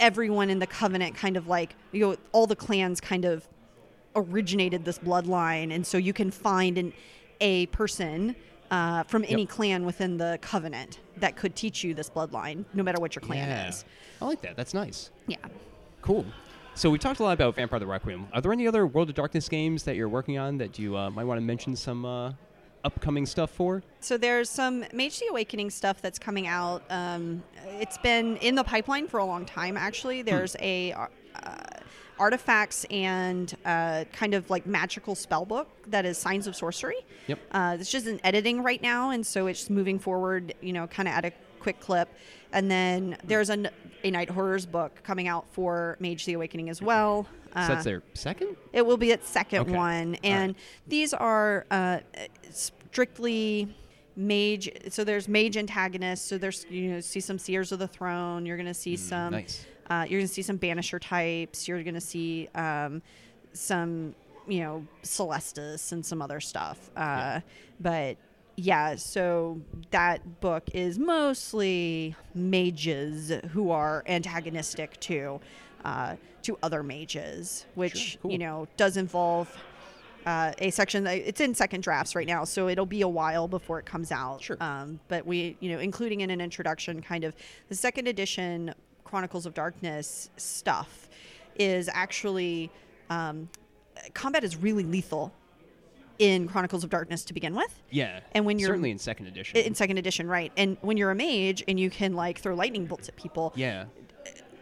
everyone 0.00 0.48
in 0.48 0.60
the 0.60 0.66
covenant 0.66 1.14
kind 1.14 1.36
of 1.36 1.46
like 1.46 1.74
you 1.92 2.00
know 2.00 2.16
all 2.32 2.46
the 2.46 2.56
clans 2.56 3.02
kind 3.02 3.26
of 3.26 3.46
originated 4.16 4.86
this 4.86 4.98
bloodline. 4.98 5.74
And 5.74 5.86
so 5.86 5.98
you 5.98 6.14
can 6.14 6.30
find 6.30 6.78
an 6.78 6.94
a 7.40 7.66
person 7.66 8.34
uh, 8.70 9.02
from 9.04 9.24
any 9.24 9.42
Yep. 9.42 9.48
clan 9.50 9.86
within 9.86 10.16
the 10.16 10.38
covenant 10.42 10.98
that 11.16 11.36
could 11.36 11.54
teach 11.56 11.82
you 11.84 11.94
this 11.94 12.08
bloodline 12.10 12.64
no 12.74 12.82
matter 12.82 13.00
what 13.00 13.14
your 13.14 13.22
clan 13.22 13.48
yeah. 13.48 13.68
is 13.68 13.84
I 14.20 14.24
like 14.26 14.40
that. 14.42 14.56
That's 14.56 14.74
nice. 14.74 15.10
yeah 15.26 15.36
Cool. 16.02 16.24
So 16.74 16.90
we 16.90 16.98
talked 16.98 17.18
a 17.18 17.24
lot 17.24 17.32
about 17.32 17.56
Vampire 17.56 17.80
the 17.80 17.86
Requiem. 17.86 18.28
Are 18.32 18.40
there 18.40 18.52
any 18.52 18.68
other 18.68 18.86
World 18.86 19.08
of 19.08 19.16
Darkness 19.16 19.48
games 19.48 19.82
that 19.82 19.96
you're 19.96 20.08
working 20.08 20.38
on 20.38 20.58
that 20.58 20.78
you 20.78 20.96
uh, 20.96 21.10
might 21.10 21.24
want 21.24 21.38
to 21.38 21.44
mention 21.44 21.74
some 21.74 22.04
uh, 22.04 22.32
upcoming 22.84 23.26
stuff 23.26 23.50
for? 23.50 23.82
So 23.98 24.16
there's 24.16 24.48
some 24.48 24.84
Mage 24.92 25.18
the 25.18 25.26
Awakening 25.30 25.70
stuff 25.70 26.00
that's 26.00 26.20
coming 26.20 26.46
out. 26.46 26.84
Um, 26.88 27.42
it's 27.80 27.98
been 27.98 28.36
in 28.36 28.54
the 28.54 28.62
pipeline 28.62 29.08
for 29.08 29.18
a 29.18 29.24
long 29.24 29.44
time. 29.44 29.76
Actually, 29.76 30.22
there's 30.22 30.54
a 30.60 30.92
uh, 30.92 31.06
artifacts 32.18 32.84
and 32.90 33.54
uh, 33.64 34.04
kind 34.12 34.34
of 34.34 34.48
like 34.50 34.66
magical 34.66 35.14
spell 35.14 35.44
book 35.44 35.68
that 35.88 36.04
is 36.04 36.18
Signs 36.18 36.46
of 36.46 36.54
Sorcery. 36.56 36.96
Yep. 37.26 37.38
Uh, 37.52 37.76
it's 37.80 37.90
just 37.90 38.06
in 38.06 38.20
editing 38.24 38.62
right 38.62 38.80
now, 38.82 39.10
and 39.10 39.26
so 39.26 39.46
it's 39.46 39.68
moving 39.70 39.98
forward. 39.98 40.54
You 40.60 40.72
know, 40.72 40.86
kind 40.86 41.08
of 41.08 41.14
at 41.14 41.24
a 41.24 41.32
quick 41.60 41.80
clip. 41.80 42.08
And 42.52 42.70
then 42.70 43.16
there's 43.24 43.50
a, 43.50 43.70
a 44.04 44.10
Night 44.10 44.30
Horrors 44.30 44.64
book 44.64 45.02
coming 45.02 45.28
out 45.28 45.44
for 45.52 45.96
Mage 46.00 46.24
the 46.24 46.32
Awakening 46.32 46.70
as 46.70 46.80
well. 46.80 47.24
so 47.24 47.54
that's 47.54 47.80
Uh, 47.80 47.82
their 47.82 48.02
second? 48.14 48.56
it 48.72 48.86
will 48.86 48.96
be 48.96 49.10
its 49.10 49.28
second 49.28 49.60
Okay. 49.62 49.72
one, 49.72 50.14
and 50.24 50.54
right. 50.54 50.56
these 50.86 51.12
are 51.12 51.66
uh, 51.70 51.98
strictly 52.50 53.74
mage. 54.16 54.70
So 54.90 55.04
there's 55.04 55.28
mage 55.28 55.56
antagonists. 55.56 56.24
So 56.26 56.38
there's 56.38 56.66
you 56.70 56.90
know 56.92 57.00
see 57.00 57.20
some 57.20 57.38
seers 57.38 57.72
of 57.72 57.78
the 57.78 57.88
throne. 57.88 58.46
You're 58.46 58.56
gonna 58.56 58.74
see 58.74 58.96
some. 58.96 59.28
Mm, 59.28 59.42
nice. 59.42 59.66
Uh, 59.90 60.04
you're 60.08 60.20
gonna 60.20 60.28
see 60.28 60.42
some 60.42 60.58
banisher 60.58 60.98
types. 61.00 61.66
You're 61.68 61.82
gonna 61.82 62.00
see 62.00 62.48
um, 62.54 63.02
some 63.52 64.14
you 64.46 64.60
know 64.60 64.86
Celestis 65.02 65.92
and 65.92 66.04
some 66.04 66.22
other 66.22 66.40
stuff. 66.40 66.90
Uh, 66.96 67.40
But 67.80 68.16
yeah, 68.56 68.96
so 68.96 69.60
that 69.90 70.40
book 70.40 70.64
is 70.74 70.98
mostly 70.98 72.16
mages 72.34 73.30
who 73.52 73.70
are 73.70 74.02
antagonistic 74.06 74.98
to 75.00 75.40
uh, 75.84 76.16
to 76.42 76.58
other 76.62 76.82
mages, 76.82 77.66
which 77.74 77.96
Sure, 77.96 78.20
cool. 78.22 78.32
you 78.32 78.38
know 78.38 78.66
does 78.76 78.96
involve 78.96 79.48
uh, 80.26 80.52
a 80.58 80.70
section. 80.70 81.06
It's 81.06 81.40
in 81.40 81.54
second 81.54 81.82
drafts 81.82 82.14
right 82.16 82.26
now, 82.26 82.44
so 82.44 82.68
it'll 82.68 82.84
be 82.84 83.02
a 83.02 83.08
while 83.08 83.46
before 83.48 83.78
it 83.78 83.86
comes 83.86 84.10
out. 84.10 84.42
Sure. 84.42 84.56
Um, 84.60 84.98
but 85.08 85.24
we, 85.24 85.56
you 85.60 85.70
know, 85.72 85.78
including 85.78 86.20
in 86.22 86.30
an 86.30 86.40
introduction, 86.40 87.00
kind 87.00 87.24
of 87.24 87.34
the 87.68 87.74
second 87.76 88.08
edition 88.08 88.74
Chronicles 89.08 89.46
of 89.46 89.54
Darkness 89.54 90.28
stuff 90.36 91.08
is 91.58 91.88
actually 91.92 92.70
um, 93.10 93.48
combat 94.14 94.44
is 94.44 94.56
really 94.56 94.84
lethal 94.84 95.32
in 96.18 96.46
Chronicles 96.48 96.84
of 96.84 96.90
Darkness 96.90 97.24
to 97.24 97.32
begin 97.34 97.54
with. 97.54 97.80
Yeah. 97.90 98.20
And 98.32 98.44
when 98.44 98.58
you're- 98.58 98.68
certainly 98.70 98.90
in 98.90 98.98
second 98.98 99.26
edition. 99.26 99.56
In 99.58 99.74
second 99.74 99.98
edition, 99.98 100.28
right? 100.28 100.52
And 100.56 100.76
when 100.82 100.96
you're 100.96 101.10
a 101.10 101.14
mage 101.14 101.64
and 101.66 101.80
you 101.80 101.90
can 101.90 102.14
like 102.14 102.38
throw 102.38 102.54
lightning 102.54 102.86
bolts 102.86 103.08
at 103.08 103.16
people, 103.16 103.52
yeah. 103.56 103.84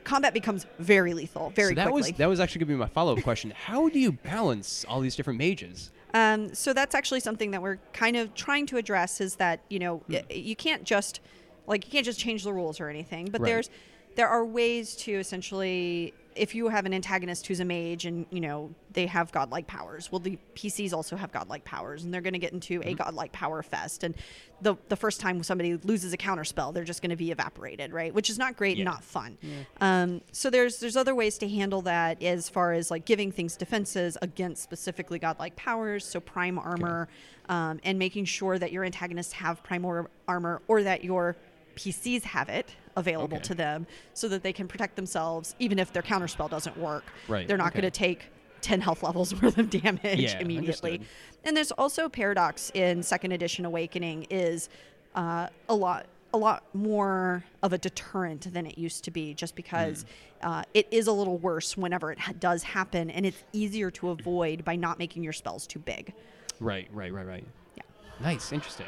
combat 0.05 0.33
becomes 0.33 0.65
very 0.79 1.13
lethal, 1.13 1.51
very 1.51 1.71
so 1.71 1.75
that 1.77 1.89
quickly. 1.91 2.13
was 2.13 2.19
that 2.19 2.29
was 2.29 2.41
actually 2.41 2.61
going 2.61 2.69
to 2.69 2.75
be 2.75 2.79
my 2.79 2.87
follow 2.89 3.17
up 3.17 3.23
question. 3.25 3.51
How 3.51 3.89
do 3.89 3.99
you 3.99 4.13
balance 4.13 4.85
all 4.89 5.01
these 5.01 5.17
different 5.17 5.39
mages? 5.39 5.91
Um, 6.15 6.55
so 6.55 6.73
that's 6.73 6.95
actually 6.95 7.21
something 7.21 7.51
that 7.51 7.61
we're 7.61 7.79
kind 7.93 8.17
of 8.17 8.33
trying 8.35 8.67
to 8.67 8.77
address 8.77 9.21
is 9.21 9.35
that 9.37 9.61
you 9.69 9.79
know 9.81 9.99
Hmm. 10.07 10.15
you 10.31 10.55
can't 10.57 10.85
just 10.85 11.21
like 11.67 11.85
you 11.85 11.91
can't 11.91 12.05
just 12.07 12.21
change 12.21 12.45
the 12.45 12.53
rules 12.53 12.81
or 12.81 12.89
anything, 12.89 13.27
but 13.31 13.41
Right. 13.41 13.49
there's 13.49 13.71
there 14.17 14.29
are 14.29 14.45
ways 14.45 14.97
to 14.97 15.13
essentially 15.13 16.13
if 16.35 16.55
you 16.55 16.69
have 16.69 16.85
an 16.85 16.93
antagonist 16.93 17.47
who's 17.47 17.61
a 17.61 17.65
mage 17.65 18.05
and 18.05 18.27
you 18.31 18.41
know 18.41 18.71
they 18.93 19.07
have 19.07 19.33
godlike 19.33 19.67
powers 19.67 20.13
well 20.13 20.19
the 20.19 20.39
pcs 20.55 20.93
also 20.93 21.17
have 21.17 21.33
godlike 21.33 21.65
powers 21.65 22.05
and 22.05 22.13
they're 22.13 22.21
going 22.21 22.35
to 22.35 22.39
get 22.39 22.53
into 22.53 22.81
Mm-hmm. 22.81 22.89
a 22.91 22.95
godlike 22.95 23.33
power 23.33 23.63
fest 23.63 24.05
and 24.05 24.15
the 24.61 24.75
the 24.89 24.97
first 24.97 25.19
time 25.21 25.43
somebody 25.43 25.77
loses 25.77 26.13
a 26.13 26.17
counter 26.19 26.45
spell 26.45 26.73
they're 26.73 26.85
just 26.85 27.01
going 27.01 27.11
to 27.11 27.17
be 27.17 27.31
evaporated 27.31 27.91
right? 27.93 28.13
Which 28.13 28.29
is 28.29 28.37
not 28.39 28.55
great 28.57 28.77
Yeah. 28.77 28.83
and 28.83 28.91
not 28.93 29.03
fun. 29.05 29.39
Um, 29.81 30.21
so 30.33 30.51
there's 30.51 30.79
there's 30.79 30.97
other 30.97 31.15
ways 31.15 31.39
to 31.39 31.49
handle 31.49 31.81
that 31.83 32.23
as 32.23 32.49
far 32.51 32.73
as 32.73 32.91
like 32.91 33.05
giving 33.07 33.33
things 33.33 33.57
defenses 33.57 34.19
against 34.21 34.63
specifically 34.63 35.19
godlike 35.19 35.57
powers 35.57 36.05
so 36.05 36.21
prime 36.21 36.59
armor 36.59 37.09
um, 37.49 37.81
and 37.85 37.99
making 37.99 38.25
sure 38.27 38.59
that 38.59 38.73
your 38.73 38.85
antagonists 38.85 39.33
have 39.33 39.63
prime 39.63 39.85
or- 39.87 40.11
armor 40.29 40.61
or 40.69 40.83
that 40.83 41.03
your 41.05 41.37
PCs 41.77 42.23
have 42.25 42.49
it 42.51 42.75
available 42.97 43.37
Okay. 43.37 43.45
to 43.49 43.55
them 43.55 43.87
so 44.15 44.29
that 44.29 44.43
they 44.43 44.53
can 44.53 44.67
protect 44.67 44.97
themselves 44.97 45.55
even 45.59 45.79
if 45.79 45.93
their 45.93 46.03
counterspell 46.03 46.51
doesn't 46.51 46.77
work. 46.77 47.05
Right, 47.29 47.47
They're 47.47 47.57
not 47.57 47.69
okay. 47.73 47.83
going 47.83 47.91
to 47.93 47.97
take 47.99 48.27
10 48.63 48.81
health 48.81 49.03
levels 49.03 49.35
worth 49.43 49.59
of 49.59 49.71
damage 49.71 50.19
Yeah, 50.21 50.39
immediately. 50.39 50.93
understood. 50.93 51.07
And 51.45 51.57
there's 51.57 51.73
also 51.73 52.09
paradox 52.09 52.71
in 52.75 53.03
second 53.03 53.33
edition 53.33 53.65
awakening 53.65 54.27
is 54.31 54.69
uh, 55.15 55.49
a 55.69 55.75
lot 55.75 56.07
a 56.35 56.37
lot 56.39 56.65
more 56.75 57.45
of 57.63 57.73
a 57.73 57.79
deterrent 57.79 58.53
than 58.53 58.67
it 58.67 58.77
used 58.77 59.05
to 59.05 59.11
be 59.11 59.33
just 59.33 59.55
because 59.55 60.05
Hmm. 60.43 60.49
uh, 60.49 60.63
it 60.75 60.87
is 60.91 61.07
a 61.07 61.13
little 61.13 61.39
worse 61.39 61.77
whenever 61.79 62.13
it 62.13 62.19
ha- 62.19 62.33
does 62.39 62.63
happen 62.65 63.09
and 63.11 63.25
it's 63.25 63.43
easier 63.55 63.91
to 63.93 64.11
avoid 64.11 64.63
by 64.65 64.77
not 64.77 64.99
making 64.99 65.23
your 65.23 65.33
spells 65.33 65.67
too 65.67 65.79
big. 65.79 66.13
Right, 66.61 66.89
right, 66.93 67.11
right, 67.13 67.27
right. 67.27 67.45
Yeah. 67.77 67.83
Nice, 68.21 68.53
interesting. 68.53 68.87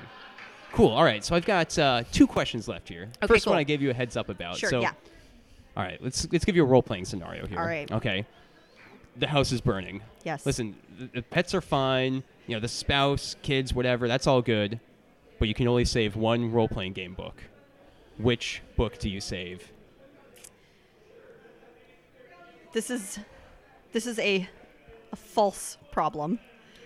Cool. 0.72 0.90
All 0.90 1.04
right, 1.04 1.25
so 1.25 1.34
I've 1.34 1.46
got 1.46 1.76
uh, 1.78 2.04
two 2.12 2.26
questions 2.26 2.68
left 2.68 2.88
here. 2.88 3.08
Okay, 3.22 3.26
First 3.26 3.46
one. 3.46 3.56
I 3.56 3.64
gave 3.64 3.82
you 3.82 3.90
a 3.90 3.94
heads 3.94 4.16
up 4.16 4.28
about. 4.28 4.56
Sure, 4.56 4.70
so, 4.70 4.80
yeah. 4.80 4.92
All 5.76 5.82
right, 5.82 6.02
let's 6.02 6.26
let's 6.30 6.44
give 6.44 6.56
you 6.56 6.62
a 6.62 6.66
role 6.66 6.82
playing 6.82 7.04
scenario 7.04 7.46
here. 7.46 7.58
All 7.58 7.66
right. 7.66 7.90
Okay. 7.90 8.26
The 9.16 9.26
house 9.26 9.50
is 9.50 9.60
burning. 9.60 10.02
Yes. 10.25 10.46
Listen, 10.46 10.76
the, 10.98 11.06
the 11.06 11.22
pets 11.22 11.54
are 11.54 11.60
fine. 11.60 12.22
You 12.46 12.54
know, 12.54 12.60
the 12.60 12.68
spouse, 12.68 13.34
kids, 13.42 13.75
whatever. 13.75 14.06
That's 14.06 14.26
all 14.26 14.42
good. 14.42 14.78
But 15.38 15.48
you 15.48 15.54
can 15.54 15.66
only 15.68 15.84
save 15.84 16.16
one 16.16 16.52
role 16.52 16.68
playing 16.68 16.92
game 16.92 17.14
book. 17.14 17.42
Which 18.16 18.62
book 18.76 18.98
do 18.98 19.08
you 19.08 19.20
save? 19.20 19.70
This 22.72 22.90
is 22.90 23.18
this 23.92 24.06
is 24.06 24.18
a 24.18 24.48
a 25.12 25.16
false 25.16 25.78
problem. 25.90 26.38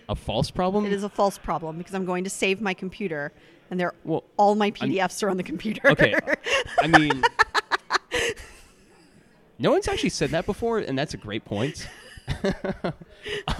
A 0.09 0.15
false 0.15 0.51
problem? 0.51 0.85
It 0.85 0.93
is 0.93 1.03
a 1.03 1.09
false 1.09 1.37
problem 1.37 1.77
because 1.77 1.93
I'm 1.93 2.05
going 2.05 2.23
to 2.25 2.29
save 2.29 2.61
my 2.61 2.73
computer 2.73 3.31
and 3.71 3.79
they're 3.79 3.93
Well, 4.03 4.23
all 4.37 4.55
my 4.55 4.71
PDFs 4.71 5.23
are 5.23 5.29
on 5.29 5.37
the 5.37 5.43
computer. 5.43 5.89
Okay. 5.89 6.13
I 6.79 6.87
mean, 6.87 7.23
no 9.59 9.71
one's 9.71 9.87
actually 9.87 10.09
said 10.09 10.31
that 10.31 10.45
before, 10.45 10.79
and 10.79 10.97
that's 10.97 11.13
a 11.13 11.17
great 11.17 11.45
point. 11.45 11.87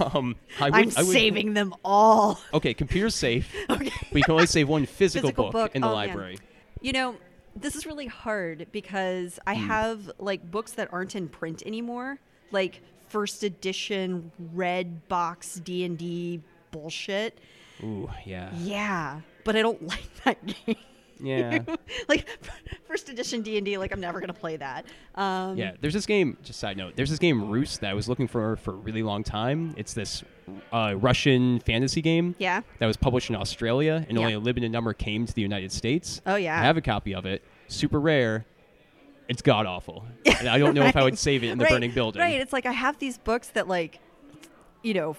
um, 0.00 0.36
I 0.60 0.66
I'm 0.68 0.74
I 0.74 0.80
would- 0.82 0.92
saving 1.06 1.54
them 1.54 1.74
all. 1.84 2.40
Okay, 2.52 2.74
computer's 2.74 3.14
safe, 3.14 3.52
Okay. 3.70 3.90
but 4.10 4.16
you 4.18 4.22
can 4.24 4.32
only 4.32 4.46
save 4.46 4.68
one 4.68 4.86
physical, 4.86 5.28
Physical 5.30 5.44
book, 5.46 5.52
book, 5.52 5.74
in 5.74 5.82
the 5.82 5.88
oh, 5.88 5.90
man. 5.96 6.08
library. 6.08 6.38
You 6.80 6.92
know, 6.92 7.16
this 7.56 7.76
is 7.76 7.86
really 7.86 8.06
hard 8.06 8.66
because 8.72 9.38
I 9.46 9.54
Hmm. 9.54 9.66
have 9.66 10.10
like 10.18 10.50
books 10.50 10.72
that 10.72 10.92
aren't 10.92 11.14
in 11.14 11.28
print 11.28 11.62
anymore, 11.66 12.18
like 12.50 12.82
first 13.14 13.44
edition 13.44 14.32
red 14.52 15.06
box 15.06 15.60
D&D 15.64 16.40
bullshit. 16.72 17.38
Ooh, 17.84 18.10
yeah. 18.26 18.50
Yeah, 18.58 19.20
but 19.44 19.54
I 19.54 19.62
don't 19.62 19.80
like 19.86 20.08
that 20.24 20.44
game. 20.44 20.74
Yeah. 21.20 21.60
like 22.08 22.26
first 22.88 23.08
edition 23.08 23.42
D 23.42 23.56
and 23.56 23.64
D. 23.64 23.78
Like 23.78 23.92
I'm 23.92 24.00
never 24.00 24.18
gonna 24.18 24.32
play 24.32 24.56
that. 24.56 24.84
Um, 25.14 25.56
Yeah, 25.56 25.74
there's 25.80 25.94
this 25.94 26.06
game. 26.06 26.36
Just 26.42 26.58
side 26.58 26.76
note, 26.76 26.94
there's 26.96 27.08
this 27.10 27.20
game 27.20 27.48
Roost 27.48 27.82
that 27.82 27.90
I 27.92 27.94
was 27.94 28.08
looking 28.08 28.26
for 28.26 28.56
for 28.56 28.72
a 28.72 28.76
really 28.78 29.04
long 29.04 29.22
time. 29.22 29.74
It's 29.76 29.94
this 29.94 30.24
uh, 30.72 30.94
Russian 30.96 31.60
fantasy 31.60 32.02
game. 32.02 32.34
Yeah. 32.38 32.62
That 32.80 32.86
was 32.86 32.96
published 32.96 33.30
in 33.30 33.36
Australia, 33.36 34.04
and 34.08 34.18
Yeah. 34.18 34.22
only 34.24 34.34
a 34.34 34.40
limited 34.40 34.72
number 34.72 34.92
came 34.92 35.24
to 35.24 35.32
the 35.32 35.40
United 35.42 35.70
States. 35.70 36.20
Oh, 36.26 36.34
yeah. 36.34 36.58
I 36.60 36.64
have 36.64 36.76
a 36.76 36.82
copy 36.82 37.14
of 37.14 37.26
it. 37.26 37.44
Super 37.68 38.00
rare. 38.00 38.44
It's 39.28 39.42
god 39.42 39.66
awful. 39.66 40.04
and 40.26 40.48
I 40.48 40.58
don't 40.58 40.74
know 40.74 40.84
if 40.84 40.96
I 40.96 41.02
would 41.02 41.18
save 41.18 41.42
it 41.44 41.48
in 41.50 41.58
the 41.58 41.64
Right, 41.64 41.72
burning 41.72 41.92
building. 41.92 42.20
Right. 42.20 42.40
It's 42.40 42.52
like 42.52 42.66
I 42.66 42.72
have 42.72 42.98
these 42.98 43.18
books 43.18 43.48
that 43.48 43.68
like, 43.68 44.00
you 44.82 44.94
know, 44.94 45.16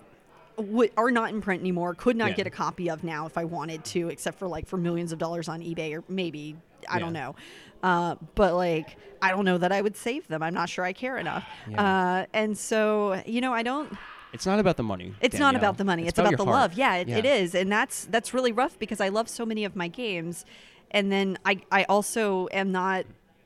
w- 0.57 0.91
are 0.97 1.11
not 1.11 1.29
in 1.31 1.41
print 1.41 1.61
anymore. 1.61 1.95
Could 1.95 2.15
not 2.15 2.29
Yeah. 2.31 2.35
get 2.35 2.47
a 2.47 2.51
copy 2.51 2.89
of 2.89 3.03
now 3.03 3.25
if 3.25 3.37
I 3.37 3.45
wanted 3.45 3.83
to, 3.85 4.09
except 4.09 4.37
for 4.37 4.47
like 4.47 4.67
for 4.67 4.77
millions 4.77 5.11
of 5.11 5.17
dollars 5.19 5.47
on 5.49 5.61
eBay 5.61 5.97
or 5.97 6.03
maybe 6.07 6.55
I 6.87 6.99
don't 6.99 7.13
know. 7.13 7.35
Uh, 7.81 8.15
but 8.35 8.53
like 8.53 8.95
I 9.21 9.31
don't 9.31 9.45
know 9.45 9.57
that 9.57 9.71
I 9.71 9.81
would 9.81 9.95
save 9.97 10.27
them. 10.27 10.43
I'm 10.43 10.53
not 10.53 10.69
sure 10.69 10.85
I 10.85 10.93
care 10.93 11.17
enough. 11.17 11.43
Yeah. 11.69 11.83
Uh, 11.83 12.25
and 12.33 12.57
so 12.57 13.21
you 13.25 13.41
know 13.41 13.53
I 13.53 13.63
don't. 13.63 13.91
It's 14.33 14.45
not 14.45 14.59
about 14.59 14.75
the 14.77 14.83
money. 14.83 15.13
It's 15.21 15.39
not 15.39 15.55
about 15.55 15.77
the 15.77 15.85
money. 15.85 16.07
It's, 16.07 16.19
about, 16.19 16.31
your 16.31 16.37
the 16.37 16.43
heart. 16.45 16.55
love. 16.55 16.73
Yeah, 16.73 16.95
it, 16.95 17.07
it 17.09 17.25
is, 17.25 17.55
and 17.55 17.71
that's 17.71 18.05
that's 18.05 18.33
really 18.33 18.51
rough 18.51 18.77
because 18.77 18.99
I 18.99 19.07
love 19.09 19.29
so 19.29 19.45
many 19.45 19.63
of 19.63 19.75
my 19.77 19.87
games, 19.87 20.45
and 20.91 21.09
then 21.11 21.37
I 21.45 21.61
I 21.71 21.85
also 21.85 22.47
am 22.51 22.71
not. 22.71 23.05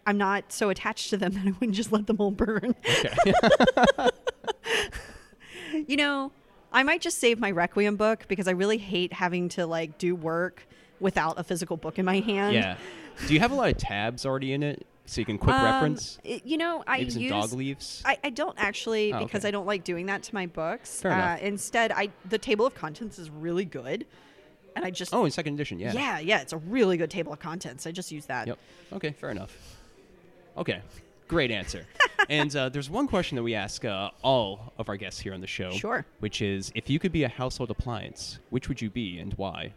I'm 0.09 0.17
not 0.17 0.51
so 0.51 0.69
attached 0.69 1.11
to 1.11 1.17
them 1.17 1.31
that 1.35 1.45
I 1.47 1.51
wouldn't 1.51 1.75
just 1.75 1.91
let 1.91 2.07
them 2.07 2.17
all 2.19 2.31
burn. 2.31 2.75
Okay. 2.83 3.33
You 5.87 5.97
know, 5.97 6.31
I 6.73 6.83
might 6.83 6.99
just 7.01 7.19
save 7.19 7.39
my 7.39 7.51
Requiem 7.51 7.95
book 7.95 8.25
because 8.27 8.47
I 8.47 8.51
really 8.51 8.77
hate 8.77 9.13
having 9.13 9.49
to 9.49 9.65
like 9.67 9.97
do 9.97 10.15
work 10.15 10.67
without 10.99 11.39
a 11.39 11.43
physical 11.43 11.77
book 11.77 11.99
in 11.99 12.05
my 12.05 12.19
hand. 12.19 12.53
yeah. 12.55 12.75
Do 13.27 13.33
you 13.33 13.39
have 13.39 13.51
a 13.51 13.55
lot 13.55 13.69
of 13.69 13.77
tabs 13.77 14.25
already 14.25 14.53
in 14.53 14.63
it 14.63 14.85
so 15.05 15.21
you 15.21 15.25
can 15.25 15.37
quick 15.37 15.55
Um, 15.55 15.63
reference? 15.63 16.19
you 16.23 16.57
know, 16.57 16.83
I 16.87 16.99
Maybe 16.99 17.13
use 17.21 17.31
dog 17.31 17.53
leaves. 17.53 18.01
I, 18.03 18.17
I 18.23 18.29
don't 18.31 18.55
actually 18.57 19.13
Oh, 19.13 19.19
because 19.23 19.41
okay. 19.41 19.49
I 19.49 19.51
don't 19.51 19.65
like 19.67 19.83
doing 19.83 20.07
that 20.07 20.23
to 20.23 20.35
my 20.35 20.47
books. 20.47 21.05
Uh. 21.05 21.37
Instead, 21.41 21.91
I 21.91 22.09
the 22.27 22.37
table 22.39 22.65
of 22.65 22.73
contents 22.75 23.19
is 23.19 23.29
really 23.29 23.65
good, 23.65 24.05
and 24.75 24.83
I 24.83 24.89
just 24.89 25.13
oh, 25.13 25.25
in 25.25 25.31
second 25.31 25.53
edition, 25.53 25.79
yeah. 25.79 25.93
yeah 25.93 26.19
yeah 26.19 26.41
it's 26.41 26.53
a 26.53 26.57
really 26.57 26.97
good 26.97 27.11
table 27.11 27.31
of 27.31 27.39
contents. 27.39 27.85
I 27.87 27.91
just 27.91 28.11
use 28.11 28.25
that. 28.25 28.47
Yep. 28.47 28.59
Okay, 28.93 29.11
fair 29.11 29.29
enough. 29.29 29.55
Okay, 30.59 30.81
great 31.27 31.49
answer. 31.51 31.85
and 32.29 32.53
uh, 32.55 32.69
there's 32.69 32.89
one 32.89 33.07
question 33.07 33.35
that 33.37 33.43
we 33.43 33.55
ask 33.55 33.85
uh, 33.85 34.11
all 34.21 34.73
of 34.77 34.89
our 34.89 34.97
guests 34.97 35.19
here 35.19 35.33
on 35.33 35.41
the 35.41 35.47
show. 35.47 35.71
Sure. 35.71 36.05
Which 36.19 36.41
is, 36.41 36.71
if 36.75 36.89
you 36.89 36.99
could 36.99 37.11
be 37.11 37.23
a 37.23 37.29
household 37.29 37.71
appliance, 37.71 38.39
which 38.49 38.67
would 38.67 38.81
you 38.81 38.89
be 38.89 39.19
and 39.19 39.33
why? 39.35 39.73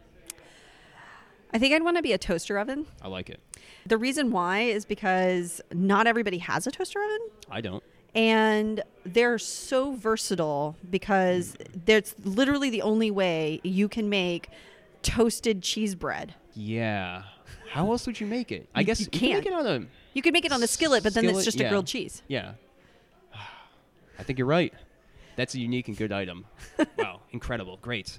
I 1.55 1.59
think 1.59 1.75
I'd 1.75 1.83
want 1.83 1.99
to 1.99 2.03
be 2.03 2.13
a 2.13 2.19
toaster 2.19 2.59
oven. 2.59 2.87
I 3.03 3.09
like 3.09 3.29
it. 3.31 3.39
The 3.87 3.99
reason 3.99 4.31
why 4.31 4.61
is 4.61 4.85
because 4.85 5.61
not 5.73 6.07
everybody 6.07 6.39
has 6.39 6.67
a 6.67 6.71
toaster 6.71 7.01
oven. 7.03 7.19
I 7.51 7.61
don't. 7.61 7.83
and 8.15 8.83
they're 9.07 9.39
so 9.39 9.95
versatile 9.95 10.77
because 10.91 11.57
that's 11.87 12.15
literally 12.25 12.71
the 12.71 12.83
only 12.83 13.11
way 13.11 13.61
you 13.63 13.89
can 13.89 14.09
make 14.09 14.49
toasted 15.03 15.63
cheese 15.63 15.95
bread. 15.95 16.35
Yeah. 16.55 17.23
How 17.71 17.91
else 17.91 18.07
would 18.07 18.19
you 18.21 18.27
make 18.27 18.51
it? 18.53 18.69
I 18.75 18.81
You- 18.81 18.87
guess 18.87 19.01
you 19.01 19.07
can't. 19.07 19.45
make 19.45 19.51
can't. 19.53 19.67
it 19.67 19.67
on 19.71 19.83
a. 19.83 19.87
You 20.15 20.23
could 20.23 20.33
make 20.33 20.45
it 20.45 20.53
on 20.53 20.63
a 20.63 20.67
skillet, 20.67 21.03
but 21.03 21.15
then 21.15 21.25
it's 21.25 21.33
Skillet, 21.33 21.45
just 21.45 21.61
a 21.61 21.63
yeah. 21.65 21.69
grilled 21.71 21.87
cheese. 21.87 22.23
Yeah. 22.29 22.53
I 24.19 24.23
think 24.23 24.39
you're 24.39 24.47
right. 24.47 24.73
That's 25.37 25.55
a 25.55 25.59
unique 25.59 25.89
and 25.89 25.97
good 25.97 26.13
item. 26.13 26.45
wow, 26.99 27.21
incredible, 27.31 27.79
great. 27.81 28.19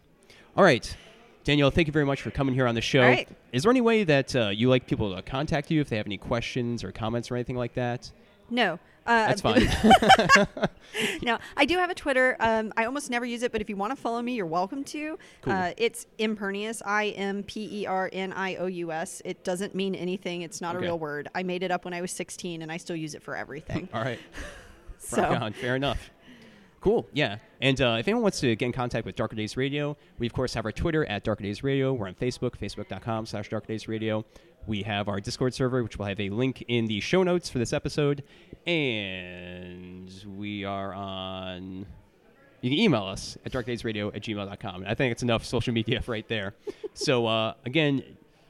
All 0.57 0.63
right, 0.63 0.95
Danielle, 1.43 1.71
thank 1.71 1.87
you 1.87 1.93
very 1.93 2.05
much 2.05 2.21
for 2.21 2.31
coming 2.31 2.55
here 2.55 2.67
on 2.67 2.75
the 2.75 2.81
show. 2.81 3.01
All 3.01 3.09
right. 3.09 3.27
Is 3.51 3.63
there 3.63 3.69
any 3.69 3.81
way 3.81 4.03
that 4.03 4.35
uh, 4.35 4.49
you 4.49 4.69
like 4.69 4.87
people 4.87 5.15
to 5.15 5.21
contact 5.21 5.69
you 5.69 5.81
if 5.81 5.89
they 5.89 5.97
have 5.97 6.07
any 6.07 6.17
questions 6.17 6.83
or 6.83 6.91
comments 6.91 7.29
or 7.29 7.35
anything 7.35 7.57
like 7.57 7.73
that? 7.73 8.11
No. 8.49 8.79
Uh, 9.05 9.27
That's 9.27 9.41
fine. 9.41 9.67
no, 11.23 11.37
I 11.57 11.65
do 11.65 11.77
have 11.77 11.89
a 11.89 11.93
Twitter. 11.95 12.37
Um, 12.39 12.71
I 12.77 12.85
almost 12.85 13.09
never 13.09 13.25
use 13.25 13.43
it, 13.43 13.51
but 13.51 13.59
if 13.59 13.69
you 13.69 13.75
want 13.75 13.91
to 13.93 13.97
follow 14.01 14.21
me, 14.21 14.33
you're 14.35 14.45
welcome 14.45 14.83
to. 14.85 15.19
Cool. 15.41 15.53
Uh, 15.53 15.71
it's 15.75 16.05
impernious. 16.19 16.81
I 16.85 17.07
M 17.07 17.43
P 17.43 17.81
E 17.81 17.85
R 17.85 18.09
N 18.13 18.31
I 18.31 18.55
O 18.55 18.67
U 18.67 18.91
S. 18.93 19.21
It 19.25 19.43
doesn't 19.43 19.75
mean 19.75 19.93
anything. 19.95 20.41
It's 20.43 20.61
not 20.61 20.75
Okay. 20.77 20.85
a 20.85 20.87
real 20.87 20.99
word. 20.99 21.27
I 21.35 21.43
made 21.43 21.63
it 21.63 21.71
up 21.71 21.83
when 21.83 21.93
I 21.93 21.99
was 21.99 22.11
16, 22.11 22.61
and 22.61 22.71
I 22.71 22.77
still 22.77 22.95
use 22.95 23.13
it 23.13 23.21
for 23.21 23.35
everything. 23.35 23.89
All 23.93 24.01
right. 24.05 24.19
so 24.99 25.21
on. 25.23 25.51
Fair 25.51 25.75
enough. 25.75 26.09
Cool. 26.79 27.05
Yeah. 27.13 27.37
And 27.61 27.79
uh, 27.81 27.97
if 27.99 28.07
anyone 28.07 28.23
wants 28.23 28.39
to 28.41 28.55
get 28.55 28.65
in 28.65 28.71
contact 28.73 29.05
with 29.05 29.15
Darker 29.15 29.35
Days 29.35 29.55
Radio, 29.57 29.97
we 30.19 30.27
of 30.27 30.33
course 30.33 30.53
have 30.53 30.65
our 30.65 30.71
Twitter 30.71 31.05
at 31.05 31.23
Darker 31.23 31.43
Days 31.43 31.63
Radio. 31.63 31.93
We're 31.93 32.07
on 32.07 32.15
Facebook, 32.15 32.57
facebook.com 32.57 33.25
slash 33.25 33.49
Darker 33.49 33.67
Days 33.67 33.87
Radio. 33.87 34.25
We 34.65 34.83
have 34.83 35.07
our 35.09 35.19
Discord 35.19 35.53
server, 35.53 35.83
which 35.83 35.97
will 35.97 36.05
have 36.05 36.19
a 36.19 36.29
link 36.29 36.63
in 36.67 36.85
the 36.87 36.99
show 37.01 37.23
notes 37.23 37.49
for 37.49 37.59
this 37.59 37.73
episode. 37.73 38.23
And 38.65 40.11
we 40.25 40.63
are 40.63 40.93
on. 40.93 41.85
You 42.61 42.69
can 42.69 42.79
email 42.79 43.03
us 43.03 43.37
at 43.45 43.51
darkdaysradio 43.51 44.15
at 44.15 44.21
gmail.com. 44.23 44.75
And 44.83 44.87
I 44.87 44.93
think 44.93 45.11
it's 45.11 45.21
enough 45.23 45.43
social 45.43 45.73
media 45.73 46.01
right 46.07 46.25
there. 46.29 46.53
so, 46.93 47.27
uh, 47.27 47.55
again, 47.65 48.03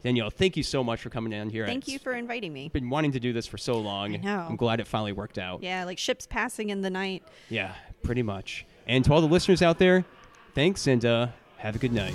Danielle, 0.04 0.30
thank 0.30 0.56
you 0.56 0.62
so 0.64 0.84
much 0.84 1.02
for 1.02 1.10
coming 1.10 1.32
down 1.32 1.50
here. 1.50 1.66
thank 1.66 1.86
It's 1.86 1.94
you 1.94 1.98
for 1.98 2.14
inviting 2.14 2.54
me. 2.54 2.70
been 2.70 2.90
wanting 2.92 3.14
to 3.14 3.20
do 3.20 3.34
this 3.34 3.48
for 3.48 3.58
so 3.58 3.80
long. 3.80 4.14
I 4.14 4.18
know. 4.18 4.46
I'm 4.50 4.56
glad 4.56 4.80
it 4.80 4.88
finally 4.88 5.14
worked 5.14 5.40
out. 5.40 5.64
Yeah, 5.64 5.86
like 5.86 5.98
ships 5.98 6.28
passing 6.28 6.70
in 6.70 6.82
the 6.82 6.90
night. 6.92 7.24
Yeah, 7.50 7.74
pretty 8.04 8.22
much. 8.22 8.66
And 8.86 9.04
to 9.06 9.14
all 9.14 9.22
the 9.22 9.28
listeners 9.28 9.62
out 9.64 9.80
there, 9.80 10.06
thanks 10.54 10.86
and 10.86 11.04
uh, 11.06 11.28
have 11.58 11.76
a 11.76 11.80
good 11.80 11.94
night. 11.94 12.14